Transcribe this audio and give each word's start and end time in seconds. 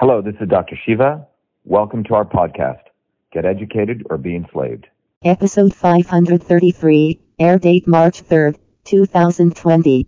Hello, 0.00 0.22
this 0.22 0.36
is 0.40 0.48
Dr. 0.48 0.76
Shiva. 0.86 1.26
Welcome 1.64 2.04
to 2.04 2.14
our 2.14 2.24
podcast, 2.24 2.82
Get 3.32 3.44
Educated 3.44 4.06
or 4.08 4.16
Be 4.16 4.36
Enslaved. 4.36 4.86
Episode 5.24 5.74
533, 5.74 7.20
air 7.40 7.58
date 7.58 7.88
March 7.88 8.22
3rd, 8.22 8.58
2020. 8.84 10.06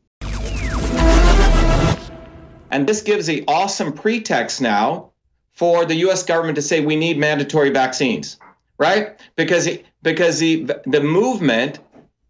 And 2.71 2.88
this 2.88 3.03
gives 3.03 3.26
the 3.26 3.42
awesome 3.48 3.92
pretext 3.92 4.61
now 4.61 5.11
for 5.54 5.85
the 5.85 5.97
US 6.07 6.22
government 6.22 6.54
to 6.54 6.63
say 6.63 6.79
we 6.87 6.95
need 6.95 7.19
mandatory 7.19 7.71
vaccines, 7.71 8.38
right? 8.79 9.21
Because, 9.35 9.69
because 10.03 10.38
the, 10.38 10.71
the 10.87 11.01
movement 11.01 11.81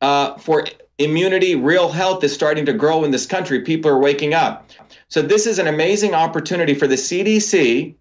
uh, 0.00 0.38
for 0.38 0.64
immunity, 0.96 1.56
real 1.56 1.90
health 1.90 2.24
is 2.24 2.32
starting 2.32 2.64
to 2.64 2.72
grow 2.72 3.04
in 3.04 3.10
this 3.10 3.26
country. 3.26 3.60
People 3.60 3.90
are 3.90 3.98
waking 3.98 4.32
up. 4.32 4.70
So 5.10 5.22
this 5.22 5.48
is 5.48 5.58
an 5.58 5.66
amazing 5.66 6.14
opportunity 6.14 6.72
for 6.72 6.86
the 6.86 6.94
CDC 6.94 7.96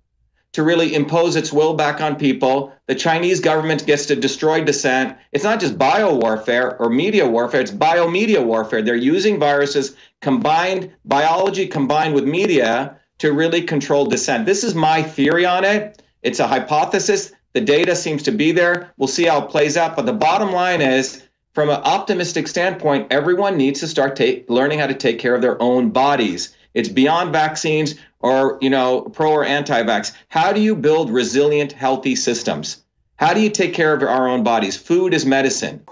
to 0.51 0.63
really 0.63 0.93
impose 0.93 1.35
its 1.35 1.51
will 1.51 1.73
back 1.73 2.01
on 2.01 2.15
people. 2.15 2.71
The 2.85 2.93
Chinese 2.93 3.39
government 3.39 3.87
gets 3.87 4.05
to 4.05 4.15
destroy 4.15 4.63
dissent. 4.63 5.17
It's 5.31 5.43
not 5.43 5.59
just 5.59 5.75
bio 5.75 6.13
warfare 6.15 6.77
or 6.79 6.91
media 6.91 7.27
warfare, 7.27 7.61
it's 7.61 7.71
biomedia 7.71 8.43
warfare. 8.43 8.83
They're 8.83 8.95
using 8.95 9.39
viruses 9.39 9.95
combined, 10.21 10.91
biology 11.03 11.65
combined 11.65 12.13
with 12.13 12.25
media 12.25 12.99
to 13.17 13.33
really 13.33 13.63
control 13.63 14.05
dissent. 14.05 14.45
This 14.45 14.63
is 14.63 14.75
my 14.75 15.01
theory 15.01 15.45
on 15.45 15.65
it. 15.65 16.03
It's 16.21 16.39
a 16.39 16.47
hypothesis. 16.47 17.31
The 17.53 17.61
data 17.61 17.95
seems 17.95 18.21
to 18.23 18.31
be 18.31 18.51
there. 18.51 18.93
We'll 18.97 19.07
see 19.07 19.25
how 19.25 19.45
it 19.45 19.49
plays 19.49 19.77
out. 19.77 19.95
But 19.95 20.05
the 20.05 20.13
bottom 20.13 20.51
line 20.51 20.81
is, 20.81 21.23
from 21.53 21.69
an 21.69 21.81
optimistic 21.83 22.47
standpoint, 22.47 23.07
everyone 23.11 23.57
needs 23.57 23.79
to 23.79 23.87
start 23.87 24.15
ta- 24.15 24.43
learning 24.47 24.77
how 24.77 24.87
to 24.87 24.93
take 24.93 25.17
care 25.17 25.33
of 25.33 25.41
their 25.41 25.59
own 25.59 25.89
bodies. 25.89 26.55
It's 26.73 26.89
beyond 26.89 27.33
vaccines 27.33 27.95
or, 28.19 28.57
you 28.61 28.69
know, 28.69 29.01
pro 29.01 29.31
or 29.31 29.43
anti-vax. 29.43 30.13
How 30.27 30.53
do 30.53 30.61
you 30.61 30.75
build 30.75 31.09
resilient, 31.09 31.71
healthy 31.71 32.15
systems? 32.15 32.83
How 33.15 33.33
do 33.33 33.41
you 33.41 33.49
take 33.49 33.73
care 33.73 33.91
of 33.93 34.03
our 34.03 34.27
own 34.27 34.43
bodies? 34.43 34.77
Food 34.77 35.13
is 35.13 35.25
medicine. 35.25 35.83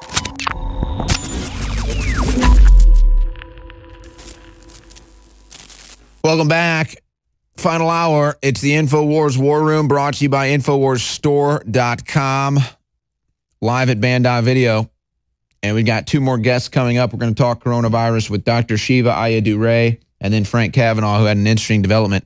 Welcome 6.23 6.47
back. 6.47 6.95
Final 7.56 7.89
hour. 7.89 8.38
It's 8.41 8.62
the 8.62 8.73
InfoWars 8.73 9.38
War 9.38 9.64
Room 9.64 9.88
brought 9.88 10.16
to 10.16 10.23
you 10.23 10.30
by 10.30 10.50
InfoWarsStore.com. 10.50 12.59
Live 13.62 13.89
at 13.89 14.00
Banned.Video. 14.00 14.91
And 15.64 15.73
we've 15.73 15.88
got 15.88 16.06
two 16.06 16.22
more 16.22 16.38
guests 16.38 16.69
coming 16.69 17.00
up. 17.00 17.14
We're 17.14 17.19
going 17.19 17.34
to 17.34 17.41
talk 17.41 17.64
coronavirus 17.64 18.30
with 18.30 18.45
Dr. 18.45 18.78
Shiva 18.78 19.09
Ayyadurai 19.09 19.97
and 20.21 20.33
then 20.33 20.43
Frank 20.43 20.73
Kavanaugh, 20.73 21.19
who 21.19 21.25
had 21.25 21.37
an 21.37 21.47
interesting 21.47 21.81
development. 21.81 22.25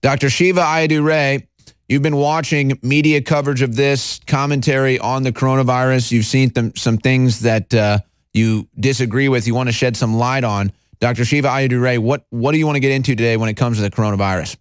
Dr. 0.00 0.30
Shiva 0.30 0.60
Ayyadurai, 0.60 1.46
you've 1.88 2.02
been 2.02 2.16
watching 2.16 2.78
media 2.82 3.20
coverage 3.20 3.62
of 3.62 3.76
this, 3.76 4.20
commentary 4.26 4.98
on 4.98 5.22
the 5.22 5.32
coronavirus. 5.32 6.12
You've 6.12 6.26
seen 6.26 6.50
them, 6.50 6.74
some 6.76 6.98
things 6.98 7.40
that 7.40 7.72
uh, 7.72 7.98
you 8.32 8.68
disagree 8.78 9.28
with, 9.28 9.46
you 9.46 9.54
want 9.54 9.68
to 9.68 9.72
shed 9.72 9.96
some 9.96 10.16
light 10.16 10.44
on. 10.44 10.72
Dr. 11.00 11.24
Shiva 11.24 11.48
Ayyadurai, 11.48 11.98
what, 11.98 12.24
what 12.30 12.52
do 12.52 12.58
you 12.58 12.66
want 12.66 12.76
to 12.76 12.80
get 12.80 12.92
into 12.92 13.16
today 13.16 13.36
when 13.36 13.48
it 13.48 13.54
comes 13.54 13.78
to 13.78 13.82
the 13.82 13.90
coronavirus? 13.90 14.56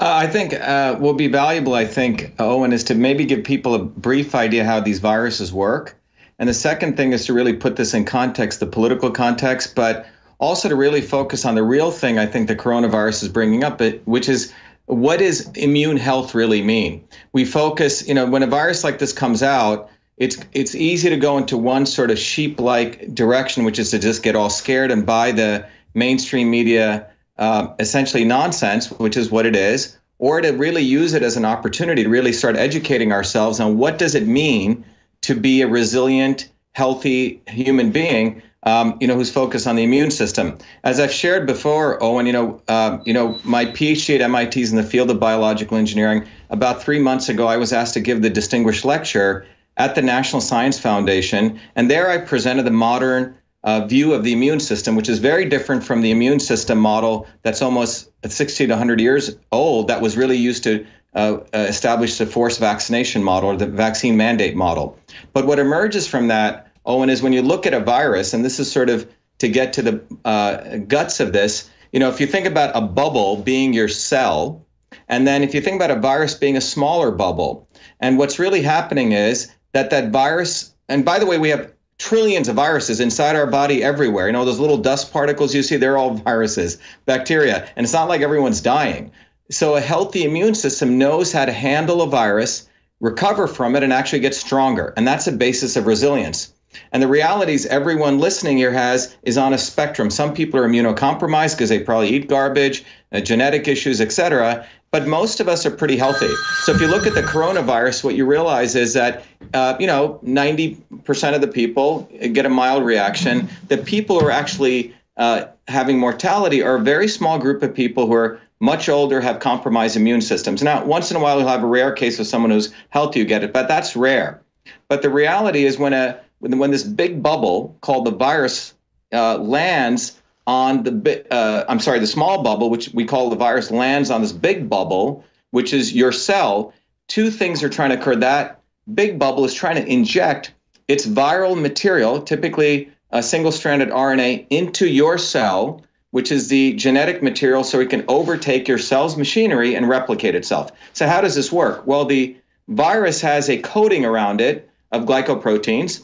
Uh, 0.00 0.14
I 0.16 0.26
think 0.26 0.54
uh, 0.54 0.96
will 0.98 1.12
be 1.12 1.28
valuable, 1.28 1.74
I 1.74 1.84
think, 1.84 2.34
Owen, 2.38 2.72
is 2.72 2.84
to 2.84 2.94
maybe 2.94 3.26
give 3.26 3.44
people 3.44 3.74
a 3.74 3.78
brief 3.78 4.34
idea 4.34 4.64
how 4.64 4.80
these 4.80 4.98
viruses 4.98 5.52
work. 5.52 6.00
And 6.38 6.48
the 6.48 6.54
second 6.54 6.96
thing 6.96 7.12
is 7.12 7.26
to 7.26 7.34
really 7.34 7.52
put 7.52 7.76
this 7.76 7.92
in 7.92 8.06
context, 8.06 8.60
the 8.60 8.66
political 8.66 9.10
context, 9.10 9.74
but 9.74 10.06
also 10.40 10.68
to 10.68 10.74
really 10.74 11.02
focus 11.02 11.44
on 11.44 11.54
the 11.54 11.62
real 11.62 11.90
thing 11.90 12.18
I 12.18 12.26
think 12.26 12.48
the 12.48 12.56
coronavirus 12.56 13.22
is 13.22 13.28
bringing 13.28 13.62
up, 13.62 13.80
which 14.06 14.28
is 14.28 14.52
what 14.86 15.20
does 15.20 15.48
immune 15.52 15.98
health 15.98 16.34
really 16.34 16.62
mean? 16.62 17.04
We 17.32 17.44
focus, 17.44 18.08
you 18.08 18.14
know, 18.14 18.26
when 18.26 18.42
a 18.42 18.46
virus 18.46 18.82
like 18.82 18.98
this 18.98 19.12
comes 19.12 19.42
out, 19.42 19.88
it's 20.16 20.38
it's 20.52 20.74
easy 20.74 21.08
to 21.08 21.16
go 21.16 21.38
into 21.38 21.56
one 21.56 21.86
sort 21.86 22.10
of 22.10 22.18
sheep-like 22.18 23.14
direction, 23.14 23.64
which 23.64 23.78
is 23.78 23.90
to 23.92 23.98
just 23.98 24.22
get 24.22 24.34
all 24.34 24.50
scared 24.50 24.90
and 24.90 25.06
buy 25.06 25.30
the 25.30 25.64
mainstream 25.94 26.50
media 26.50 27.06
uh, 27.38 27.68
essentially 27.78 28.24
nonsense, 28.24 28.90
which 28.92 29.16
is 29.16 29.30
what 29.30 29.46
it 29.46 29.56
is, 29.56 29.96
or 30.18 30.40
to 30.40 30.50
really 30.50 30.82
use 30.82 31.14
it 31.14 31.22
as 31.22 31.36
an 31.36 31.44
opportunity 31.44 32.02
to 32.02 32.08
really 32.08 32.32
start 32.32 32.56
educating 32.56 33.12
ourselves 33.12 33.60
on 33.60 33.78
what 33.78 33.98
does 33.98 34.14
it 34.14 34.26
mean 34.26 34.84
to 35.22 35.34
be 35.34 35.62
a 35.62 35.68
resilient, 35.68 36.50
healthy 36.72 37.40
human 37.46 37.90
being 37.90 38.42
um, 38.64 38.96
you 39.00 39.06
know, 39.06 39.14
who's 39.14 39.32
focused 39.32 39.66
on 39.66 39.76
the 39.76 39.82
immune 39.82 40.10
system. 40.10 40.58
As 40.84 41.00
I've 41.00 41.12
shared 41.12 41.46
before, 41.46 42.02
Owen, 42.02 42.26
you 42.26 42.32
know, 42.32 42.60
uh, 42.68 42.98
you 43.04 43.12
know, 43.12 43.38
my 43.42 43.66
PhD 43.66 44.16
at 44.16 44.20
MIT 44.20 44.60
is 44.60 44.70
in 44.70 44.76
the 44.76 44.82
field 44.82 45.10
of 45.10 45.18
biological 45.18 45.76
engineering. 45.76 46.26
About 46.50 46.82
three 46.82 46.98
months 46.98 47.28
ago, 47.28 47.46
I 47.46 47.56
was 47.56 47.72
asked 47.72 47.94
to 47.94 48.00
give 48.00 48.22
the 48.22 48.30
distinguished 48.30 48.84
lecture 48.84 49.46
at 49.76 49.94
the 49.94 50.02
National 50.02 50.42
Science 50.42 50.78
Foundation, 50.78 51.58
and 51.74 51.90
there 51.90 52.10
I 52.10 52.18
presented 52.18 52.64
the 52.64 52.70
modern 52.70 53.34
uh, 53.64 53.86
view 53.86 54.12
of 54.12 54.24
the 54.24 54.32
immune 54.32 54.60
system, 54.60 54.96
which 54.96 55.08
is 55.08 55.18
very 55.18 55.44
different 55.44 55.84
from 55.84 56.00
the 56.00 56.10
immune 56.10 56.40
system 56.40 56.78
model 56.78 57.26
that's 57.42 57.62
almost 57.62 58.10
60 58.26 58.66
to 58.66 58.72
100 58.72 59.00
years 59.00 59.36
old, 59.52 59.88
that 59.88 60.00
was 60.00 60.16
really 60.16 60.36
used 60.36 60.64
to 60.64 60.86
uh, 61.14 61.38
establish 61.52 62.18
the 62.18 62.26
forced 62.26 62.60
vaccination 62.60 63.22
model 63.22 63.50
or 63.50 63.56
the 63.56 63.66
vaccine 63.66 64.16
mandate 64.16 64.54
model. 64.54 64.98
But 65.32 65.46
what 65.46 65.58
emerges 65.58 66.06
from 66.06 66.28
that 66.28 66.69
Owen, 66.90 67.08
is 67.08 67.22
when 67.22 67.32
you 67.32 67.42
look 67.42 67.66
at 67.66 67.74
a 67.74 67.80
virus, 67.80 68.34
and 68.34 68.44
this 68.44 68.58
is 68.58 68.70
sort 68.70 68.90
of 68.90 69.08
to 69.38 69.48
get 69.48 69.72
to 69.74 69.82
the 69.82 70.02
uh, 70.24 70.78
guts 70.88 71.20
of 71.20 71.32
this, 71.32 71.70
you 71.92 72.00
know, 72.00 72.08
if 72.08 72.20
you 72.20 72.26
think 72.26 72.46
about 72.46 72.76
a 72.76 72.80
bubble 72.80 73.36
being 73.36 73.72
your 73.72 73.88
cell, 73.88 74.66
and 75.08 75.26
then 75.26 75.42
if 75.42 75.54
you 75.54 75.60
think 75.60 75.76
about 75.76 75.96
a 75.96 76.00
virus 76.00 76.34
being 76.34 76.56
a 76.56 76.60
smaller 76.60 77.10
bubble, 77.10 77.68
and 78.00 78.18
what's 78.18 78.38
really 78.38 78.62
happening 78.62 79.12
is 79.12 79.50
that 79.72 79.90
that 79.90 80.10
virus, 80.10 80.74
and 80.88 81.04
by 81.04 81.18
the 81.18 81.26
way, 81.26 81.38
we 81.38 81.48
have 81.48 81.72
trillions 81.98 82.48
of 82.48 82.56
viruses 82.56 82.98
inside 82.98 83.36
our 83.36 83.46
body 83.46 83.84
everywhere. 83.84 84.26
You 84.26 84.32
know, 84.32 84.44
those 84.44 84.58
little 84.58 84.78
dust 84.78 85.12
particles 85.12 85.54
you 85.54 85.62
see, 85.62 85.76
they're 85.76 85.98
all 85.98 86.14
viruses, 86.14 86.78
bacteria, 87.06 87.68
and 87.76 87.84
it's 87.84 87.92
not 87.92 88.08
like 88.08 88.20
everyone's 88.20 88.60
dying. 88.60 89.12
So 89.50 89.76
a 89.76 89.80
healthy 89.80 90.24
immune 90.24 90.54
system 90.54 90.98
knows 90.98 91.32
how 91.32 91.44
to 91.44 91.52
handle 91.52 92.02
a 92.02 92.06
virus, 92.06 92.68
recover 93.00 93.46
from 93.46 93.76
it, 93.76 93.82
and 93.82 93.92
actually 93.92 94.20
get 94.20 94.34
stronger. 94.34 94.92
And 94.96 95.06
that's 95.06 95.26
a 95.26 95.32
basis 95.32 95.76
of 95.76 95.86
resilience. 95.86 96.52
And 96.92 97.02
the 97.02 97.08
realities 97.08 97.66
everyone 97.66 98.18
listening 98.18 98.56
here 98.56 98.72
has 98.72 99.16
is 99.22 99.36
on 99.36 99.52
a 99.52 99.58
spectrum. 99.58 100.10
Some 100.10 100.34
people 100.34 100.60
are 100.60 100.68
immunocompromised 100.68 101.56
because 101.56 101.68
they 101.68 101.80
probably 101.80 102.08
eat 102.10 102.28
garbage, 102.28 102.84
uh, 103.12 103.20
genetic 103.20 103.68
issues, 103.68 104.00
etc. 104.00 104.66
But 104.90 105.06
most 105.06 105.40
of 105.40 105.48
us 105.48 105.64
are 105.66 105.70
pretty 105.70 105.96
healthy. 105.96 106.30
So 106.62 106.72
if 106.72 106.80
you 106.80 106.88
look 106.88 107.06
at 107.06 107.14
the 107.14 107.22
coronavirus, 107.22 108.02
what 108.02 108.16
you 108.16 108.26
realize 108.26 108.74
is 108.74 108.94
that 108.94 109.24
uh, 109.54 109.76
you 109.78 109.86
know 109.86 110.20
90% 110.24 111.34
of 111.34 111.40
the 111.40 111.48
people 111.48 112.08
get 112.32 112.46
a 112.46 112.50
mild 112.50 112.84
reaction. 112.84 113.48
The 113.68 113.78
people 113.78 114.18
who 114.18 114.26
are 114.26 114.32
actually 114.32 114.94
uh, 115.16 115.46
having 115.68 115.98
mortality 115.98 116.62
are 116.62 116.76
a 116.76 116.80
very 116.80 117.08
small 117.08 117.38
group 117.38 117.62
of 117.62 117.74
people 117.74 118.06
who 118.06 118.14
are 118.14 118.40
much 118.60 118.88
older, 118.88 119.20
have 119.20 119.40
compromised 119.40 119.96
immune 119.96 120.20
systems. 120.20 120.62
Now, 120.62 120.84
once 120.84 121.10
in 121.10 121.16
a 121.16 121.20
while, 121.20 121.38
you'll 121.38 121.48
have 121.48 121.62
a 121.62 121.66
rare 121.66 121.92
case 121.92 122.18
of 122.18 122.26
someone 122.26 122.50
who's 122.50 122.72
healthy 122.90 123.20
who 123.20 123.26
get 123.26 123.42
it, 123.42 123.54
but 123.54 123.68
that's 123.68 123.96
rare. 123.96 124.42
But 124.88 125.02
the 125.02 125.08
reality 125.08 125.64
is 125.64 125.78
when 125.78 125.94
a 125.94 126.20
when, 126.40 126.58
when 126.58 126.70
this 126.70 126.82
big 126.82 127.22
bubble 127.22 127.76
called 127.80 128.06
the 128.06 128.10
virus 128.10 128.74
uh, 129.12 129.38
lands 129.38 130.20
on 130.46 130.82
the 130.82 131.26
uh, 131.32 131.64
I'm 131.68 131.78
sorry, 131.78 132.00
the 132.00 132.06
small 132.06 132.42
bubble, 132.42 132.70
which 132.70 132.90
we 132.92 133.04
call 133.04 133.30
the 133.30 133.36
virus, 133.36 133.70
lands 133.70 134.10
on 134.10 134.20
this 134.20 134.32
big 134.32 134.68
bubble, 134.68 135.24
which 135.50 135.72
is 135.72 135.94
your 135.94 136.12
cell. 136.12 136.72
Two 137.06 137.30
things 137.30 137.62
are 137.62 137.68
trying 137.68 137.90
to 137.90 138.00
occur. 138.00 138.16
That 138.16 138.60
big 138.92 139.18
bubble 139.18 139.44
is 139.44 139.54
trying 139.54 139.76
to 139.76 139.86
inject 139.86 140.52
its 140.88 141.06
viral 141.06 141.60
material, 141.60 142.20
typically 142.20 142.90
a 143.12 143.22
single-stranded 143.22 143.90
RNA, 143.90 144.46
into 144.50 144.88
your 144.88 145.18
cell, 145.18 145.82
which 146.10 146.32
is 146.32 146.48
the 146.48 146.72
genetic 146.74 147.22
material, 147.22 147.62
so 147.62 147.78
it 147.78 147.90
can 147.90 148.04
overtake 148.08 148.66
your 148.66 148.78
cell's 148.78 149.16
machinery 149.16 149.74
and 149.74 149.88
replicate 149.88 150.34
itself. 150.34 150.72
So 150.94 151.06
how 151.06 151.20
does 151.20 151.34
this 151.34 151.52
work? 151.52 151.86
Well, 151.86 152.04
the 152.04 152.36
virus 152.68 153.20
has 153.20 153.48
a 153.48 153.58
coating 153.58 154.04
around 154.04 154.40
it 154.40 154.68
of 154.90 155.04
glycoproteins 155.04 156.02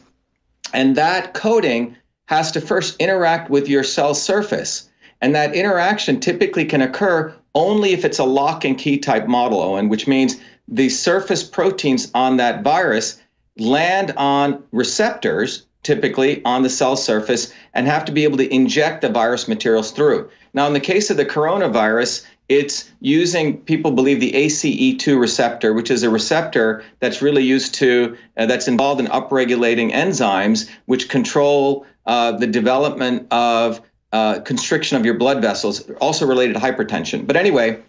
and 0.73 0.97
that 0.97 1.35
coating 1.35 1.97
has 2.27 2.51
to 2.53 2.61
first 2.61 2.97
interact 3.01 3.51
with 3.51 3.69
your 3.69 3.85
cell 3.85 4.15
surface. 4.15 4.89
And 5.21 5.35
that 5.35 5.55
interaction 5.55 6.21
typically 6.21 6.65
can 6.65 6.83
occur 6.83 7.35
only 7.55 7.93
if 7.93 8.05
it's 8.05 8.19
a 8.19 8.25
lock 8.25 8.65
and 8.65 8.77
key 8.77 8.99
type 8.99 9.27
model, 9.27 9.61
Owen, 9.61 9.89
which 9.89 10.07
means 10.07 10.37
the 10.69 10.89
surface 10.89 11.43
proteins 11.43 12.11
on 12.15 12.37
that 12.37 12.63
virus 12.63 13.21
land 13.57 14.13
on 14.17 14.63
receptors, 14.73 15.65
typically 15.83 16.45
on 16.45 16.63
the 16.63 16.69
cell 16.69 16.97
surface, 16.97 17.53
and 17.73 17.87
have 17.87 18.05
to 18.05 18.13
be 18.13 18.25
able 18.25 18.37
to 18.37 18.53
inject 18.53 19.01
the 19.01 19.09
virus 19.09 19.49
materials 19.49 19.93
through. 19.93 20.29
Now, 20.53 20.67
in 20.67 20.73
the 20.73 20.81
case 20.81 21.11
of 21.11 21.17
the 21.17 21.25
coronavirus, 21.25 22.27
it's 22.49 22.91
using 23.01 23.59
people 23.59 23.91
believe 23.91 24.21
the 24.21 24.33
ACE2 24.33 25.19
receptor, 25.19 25.73
which 25.73 25.91
is 25.91 26.03
a 26.03 26.11
receptor 26.11 26.85
that's 27.01 27.21
really 27.21 27.43
used 27.43 27.75
to 27.75 28.17
uh, 28.37 28.47
that's 28.47 28.69
involved 28.69 29.01
in 29.01 29.07
upregulating 29.07 29.93
enzymes 29.93 30.69
which 30.87 31.09
control 31.09 31.85
uh, 32.07 32.33
the 32.33 32.47
development 32.47 33.27
of 33.33 33.81
uh, 34.13 34.41
constriction 34.41 34.97
of 34.97 35.05
your 35.05 35.15
blood 35.15 35.43
vessels, 35.43 35.91
also 36.01 36.25
related 36.25 36.55
to 36.55 36.61
hypertension. 36.61 37.27
But 37.27 37.37
anyway, 37.37 37.83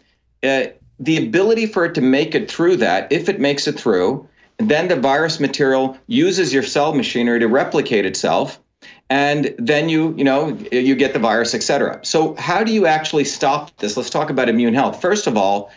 uh, 0.43 0.63
the 0.99 1.17
ability 1.17 1.67
for 1.67 1.85
it 1.85 1.93
to 1.95 2.01
make 2.01 2.33
it 2.33 2.49
through 2.49 2.77
that, 2.77 3.11
if 3.11 3.29
it 3.29 3.39
makes 3.39 3.67
it 3.67 3.79
through, 3.79 4.27
then 4.57 4.87
the 4.87 4.95
virus 4.95 5.39
material 5.39 5.95
uses 6.07 6.51
your 6.51 6.63
cell 6.63 6.93
machinery 6.93 7.39
to 7.39 7.47
replicate 7.47 8.05
itself 8.05 8.59
and 9.09 9.53
then 9.57 9.89
you 9.89 10.13
you 10.17 10.23
know 10.23 10.57
you 10.71 10.95
get 10.95 11.13
the 11.13 11.19
virus 11.19 11.53
et 11.53 11.63
cetera. 11.63 11.99
So 12.03 12.35
how 12.35 12.63
do 12.63 12.71
you 12.73 12.85
actually 12.85 13.23
stop 13.23 13.75
this? 13.77 13.97
Let's 13.97 14.09
talk 14.09 14.29
about 14.29 14.49
immune 14.49 14.73
health. 14.73 15.01
First 15.01 15.27
of 15.27 15.37
all 15.37 15.71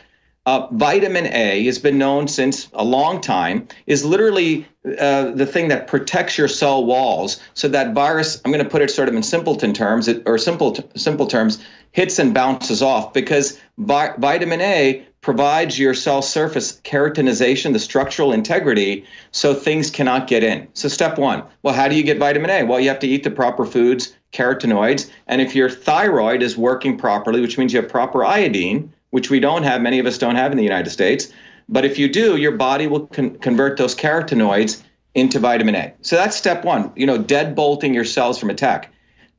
uh, 0.46 0.66
vitamin 0.72 1.26
A 1.26 1.64
has 1.64 1.78
been 1.78 1.98
known 1.98 2.26
since 2.26 2.68
a 2.72 2.84
long 2.84 3.20
time, 3.20 3.68
is 3.86 4.04
literally 4.04 4.66
uh, 4.98 5.30
the 5.32 5.46
thing 5.46 5.68
that 5.68 5.86
protects 5.86 6.38
your 6.38 6.48
cell 6.48 6.84
walls. 6.84 7.40
So 7.54 7.68
that 7.68 7.94
virus, 7.94 8.40
I'm 8.44 8.50
going 8.50 8.64
to 8.64 8.70
put 8.70 8.82
it 8.82 8.90
sort 8.90 9.08
of 9.08 9.14
in 9.14 9.22
simpleton 9.22 9.74
terms, 9.74 10.08
or 10.26 10.38
simple, 10.38 10.76
simple 10.96 11.26
terms, 11.26 11.62
hits 11.92 12.18
and 12.18 12.32
bounces 12.32 12.82
off 12.82 13.12
because 13.12 13.60
vi- 13.78 14.14
vitamin 14.18 14.60
A 14.60 15.06
provides 15.22 15.78
your 15.78 15.92
cell 15.92 16.22
surface 16.22 16.80
keratinization, 16.82 17.72
the 17.72 17.78
structural 17.78 18.32
integrity, 18.32 19.04
so 19.32 19.52
things 19.52 19.90
cannot 19.90 20.26
get 20.26 20.42
in. 20.42 20.66
So, 20.72 20.88
step 20.88 21.18
one 21.18 21.42
well, 21.62 21.74
how 21.74 21.88
do 21.88 21.94
you 21.94 22.02
get 22.02 22.18
vitamin 22.18 22.50
A? 22.50 22.64
Well, 22.64 22.80
you 22.80 22.88
have 22.88 23.00
to 23.00 23.08
eat 23.08 23.24
the 23.24 23.30
proper 23.30 23.66
foods, 23.66 24.14
carotenoids, 24.32 25.10
and 25.26 25.40
if 25.40 25.54
your 25.54 25.68
thyroid 25.68 26.42
is 26.42 26.56
working 26.56 26.96
properly, 26.96 27.40
which 27.40 27.58
means 27.58 27.72
you 27.72 27.80
have 27.80 27.90
proper 27.90 28.24
iodine, 28.24 28.92
which 29.10 29.30
we 29.30 29.40
don't 29.40 29.62
have, 29.62 29.82
many 29.82 29.98
of 29.98 30.06
us 30.06 30.18
don't 30.18 30.36
have 30.36 30.52
in 30.52 30.56
the 30.56 30.64
United 30.64 30.90
States. 30.90 31.32
But 31.68 31.84
if 31.84 31.98
you 31.98 32.08
do, 32.08 32.36
your 32.36 32.52
body 32.52 32.86
will 32.86 33.06
con- 33.06 33.36
convert 33.38 33.76
those 33.76 33.94
carotenoids 33.94 34.82
into 35.14 35.38
vitamin 35.38 35.74
A. 35.74 35.92
So 36.02 36.16
that's 36.16 36.36
step 36.36 36.64
one, 36.64 36.92
you 36.96 37.06
know, 37.06 37.18
dead 37.18 37.54
bolting 37.54 37.94
your 37.94 38.04
cells 38.04 38.38
from 38.38 38.50
attack. 38.50 38.92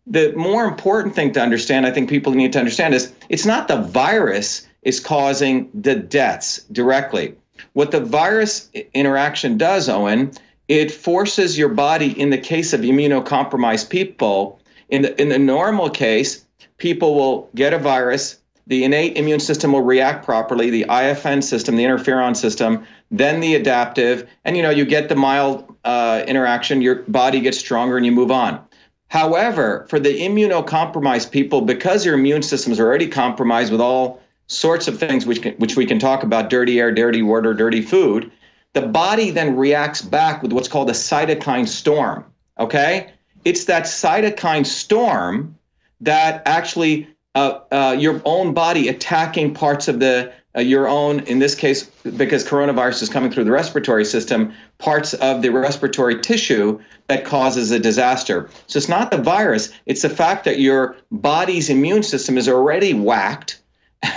The 0.08 0.34
more 0.34 0.66
important 0.66 1.16
thing 1.16 1.32
to 1.34 1.42
understand, 1.42 1.86
I 1.86 1.92
think 1.92 2.10
people 2.10 2.34
need 2.34 2.54
to 2.54 2.60
understand, 2.60 2.94
is 2.94 3.14
it's 3.30 3.46
not 3.46 3.68
the 3.68 3.78
virus 3.78 4.68
is 4.84 5.00
causing 5.00 5.70
the 5.74 5.96
deaths 5.96 6.64
directly. 6.72 7.36
What 7.74 7.92
the 7.92 8.00
virus 8.00 8.70
interaction 8.94 9.58
does, 9.58 9.88
Owen, 9.88 10.32
it 10.68 10.92
forces 10.92 11.58
your 11.58 11.70
body, 11.70 12.20
in 12.20 12.30
the 12.30 12.38
case 12.38 12.74
of 12.74 12.82
immunocompromised 12.82 13.90
people, 13.90 14.60
in 14.90 15.04
the, 15.04 15.22
in 15.22 15.30
the 15.30 15.40
normal 15.40 15.90
case, 15.90 16.46
people 16.78 17.16
will 17.16 17.50
get 17.56 17.74
a 17.74 17.78
virus, 17.78 18.38
the 18.68 18.84
innate 18.84 19.18
immune 19.18 19.40
system 19.40 19.74
will 19.74 19.82
react 19.82 20.24
properly, 20.24 20.70
the 20.70 20.86
IFN 20.88 21.44
system, 21.44 21.76
the 21.76 21.84
interferon 21.84 22.36
system, 22.36 22.86
then 23.10 23.40
the 23.40 23.56
adaptive, 23.56 24.28
and 24.46 24.56
you 24.56 24.64
know, 24.64 24.70
you 24.70 24.86
get 24.86 25.10
the 25.10 25.16
mild 25.16 25.76
uh, 25.84 26.24
interaction, 26.28 26.82
your 26.82 27.04
body 27.04 27.42
gets 27.42 27.58
stronger 27.58 27.98
and 27.98 28.06
you 28.06 28.12
move 28.12 28.32
on. 28.32 28.64
However, 29.10 29.86
for 29.90 30.00
the 30.00 30.22
immunocompromised 30.22 31.32
people, 31.32 31.62
because 31.62 32.06
your 32.06 32.16
immune 32.16 32.44
system 32.44 32.72
is 32.72 32.80
already 32.80 33.08
compromised 33.08 33.72
with 33.72 33.82
all 33.82 34.22
sorts 34.52 34.88
of 34.88 35.00
things 35.00 35.26
which 35.26 35.42
can, 35.42 35.54
which 35.54 35.78
we 35.78 35.86
can 35.86 35.98
talk 35.98 36.24
about 36.24 36.50
dirty 36.50 36.80
air, 36.80 36.92
dirty 36.92 37.22
water, 37.22 37.54
dirty 37.54 37.82
food, 37.82 38.30
the 38.74 38.82
body 38.82 39.32
then 39.32 39.56
reacts 39.56 40.02
back 40.02 40.44
with 40.44 40.52
what's 40.52 40.68
called 40.68 40.90
a 40.90 40.94
cytokine 40.94 41.68
storm. 41.68 42.26
Okay? 42.60 43.12
It's 43.46 43.66
that 43.66 43.84
cytokine 43.84 44.66
storm 44.66 45.58
that 46.02 46.44
actually 46.46 47.08
uh, 47.34 47.60
uh, 47.72 47.96
your 47.98 48.22
own 48.26 48.54
body 48.54 48.90
attacking 48.90 49.54
parts 49.54 49.88
of 49.88 50.00
the 50.00 50.34
uh, 50.54 50.60
your 50.60 50.86
own, 50.86 51.22
in 51.22 51.40
this 51.40 51.56
case, 51.56 51.84
because 52.18 52.46
coronavirus 52.46 53.04
is 53.04 53.08
coming 53.08 53.32
through 53.32 53.46
the 53.46 53.52
respiratory 53.52 54.04
system, 54.04 54.54
parts 54.80 55.14
of 55.14 55.42
the 55.42 55.48
respiratory 55.48 56.20
tissue 56.20 56.78
that 57.08 57.24
causes 57.24 57.72
a 57.72 57.80
disaster. 57.80 58.50
So 58.68 58.76
it's 58.76 58.90
not 58.90 59.12
the 59.12 59.18
virus, 59.18 59.72
it's 59.86 60.02
the 60.02 60.10
fact 60.10 60.44
that 60.44 60.60
your 60.60 60.98
body's 61.10 61.70
immune 61.70 62.04
system 62.04 62.38
is 62.38 62.50
already 62.50 62.94
whacked. 62.94 63.61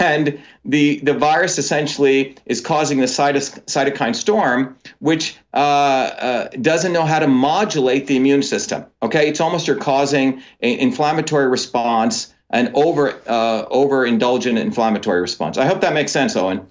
And 0.00 0.42
the, 0.64 0.98
the 1.00 1.12
virus 1.12 1.58
essentially 1.58 2.36
is 2.46 2.60
causing 2.60 2.98
the 2.98 3.06
cytokine 3.06 4.14
storm, 4.14 4.76
which 5.00 5.36
uh, 5.52 5.56
uh, 5.56 6.48
doesn't 6.62 6.92
know 6.92 7.04
how 7.04 7.19
to 7.19 7.26
modulate 7.26 8.06
the 8.06 8.16
immune 8.16 8.42
system. 8.42 8.86
Okay, 9.02 9.28
it's 9.28 9.40
almost 9.40 9.66
you're 9.66 9.76
causing 9.76 10.42
an 10.60 10.78
inflammatory 10.78 11.48
response 11.48 12.34
an 12.50 12.70
over 12.75 13.20
uh, 13.26 13.66
overindulgent 13.66 14.58
inflammatory 14.58 15.20
response. 15.20 15.58
I 15.58 15.66
hope 15.66 15.81
that 15.81 15.92
makes 15.92 16.12
sense, 16.12 16.36
Owen. 16.36 16.66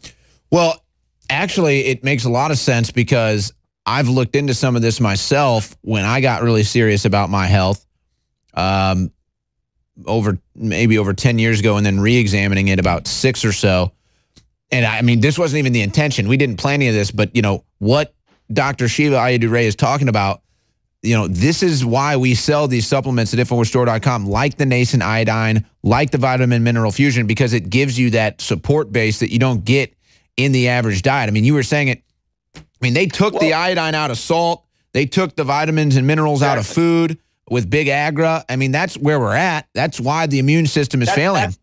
Well, 0.49 0.81
actually, 1.29 1.85
it 1.85 2.03
makes 2.03 2.23
a 2.23 2.29
lot 2.29 2.51
of 2.51 2.57
sense 2.57 2.89
because 2.89 3.51
I've 3.85 4.07
looked 4.07 4.35
into 4.35 4.53
some 4.53 4.75
of 4.75 4.81
this 4.81 4.99
myself 4.99 5.75
when 5.81 6.05
I 6.05 6.21
got 6.21 6.41
really 6.41 6.63
serious 6.63 7.05
about 7.05 7.29
my 7.29 7.47
health. 7.47 7.85
Um, 8.53 9.11
over 10.05 10.37
maybe 10.55 10.97
over 10.97 11.13
10 11.13 11.39
years 11.39 11.59
ago 11.59 11.77
and 11.77 11.85
then 11.85 11.99
re-examining 11.99 12.67
it 12.67 12.79
about 12.79 13.07
six 13.07 13.45
or 13.45 13.51
so 13.51 13.91
and 14.71 14.85
i 14.85 15.01
mean 15.03 15.19
this 15.19 15.37
wasn't 15.37 15.57
even 15.59 15.71
the 15.71 15.81
intention 15.81 16.27
we 16.27 16.35
didn't 16.35 16.57
plan 16.57 16.75
any 16.75 16.87
of 16.87 16.95
this 16.95 17.11
but 17.11 17.35
you 17.35 17.43
know 17.43 17.63
what 17.77 18.13
dr 18.51 18.87
shiva 18.87 19.15
ayyadurai 19.15 19.63
is 19.63 19.75
talking 19.75 20.07
about 20.07 20.41
you 21.03 21.15
know, 21.15 21.27
this 21.27 21.61
is 21.61 21.83
why 21.85 22.15
we 22.15 22.33
sell 22.33 22.67
these 22.67 22.87
supplements 22.87 23.33
at 23.33 23.39
InfoWarsStore.com, 23.39 24.25
like 24.25 24.55
the 24.55 24.65
nascent 24.65 25.03
iodine, 25.03 25.65
like 25.83 26.11
the 26.11 26.17
vitamin 26.17 26.63
mineral 26.63 26.91
fusion, 26.91 27.27
because 27.27 27.51
it 27.51 27.69
gives 27.69 27.99
you 27.99 28.11
that 28.11 28.39
support 28.39 28.91
base 28.91 29.19
that 29.19 29.31
you 29.31 29.37
don't 29.37 29.65
get 29.65 29.93
in 30.37 30.53
the 30.53 30.69
average 30.69 31.01
diet. 31.01 31.27
I 31.27 31.31
mean, 31.31 31.43
you 31.43 31.53
were 31.53 31.63
saying 31.63 31.89
it. 31.89 32.01
I 32.55 32.61
mean, 32.81 32.93
they 32.93 33.05
took 33.05 33.33
well, 33.33 33.41
the 33.41 33.53
iodine 33.53 33.95
out 33.95 34.11
of 34.11 34.17
salt. 34.17 34.63
They 34.93 35.05
took 35.05 35.35
the 35.35 35.43
vitamins 35.43 35.97
and 35.97 36.07
minerals 36.07 36.39
exactly. 36.39 36.51
out 36.51 36.59
of 36.59 36.67
food 36.67 37.17
with 37.49 37.69
big 37.69 37.87
agra. 37.87 38.43
I 38.49 38.55
mean, 38.55 38.71
that's 38.71 38.95
where 38.97 39.19
we're 39.19 39.35
at. 39.35 39.67
That's 39.73 39.99
why 39.99 40.27
the 40.27 40.39
immune 40.39 40.67
system 40.67 41.01
is 41.01 41.07
that, 41.07 41.15
failing. 41.15 41.55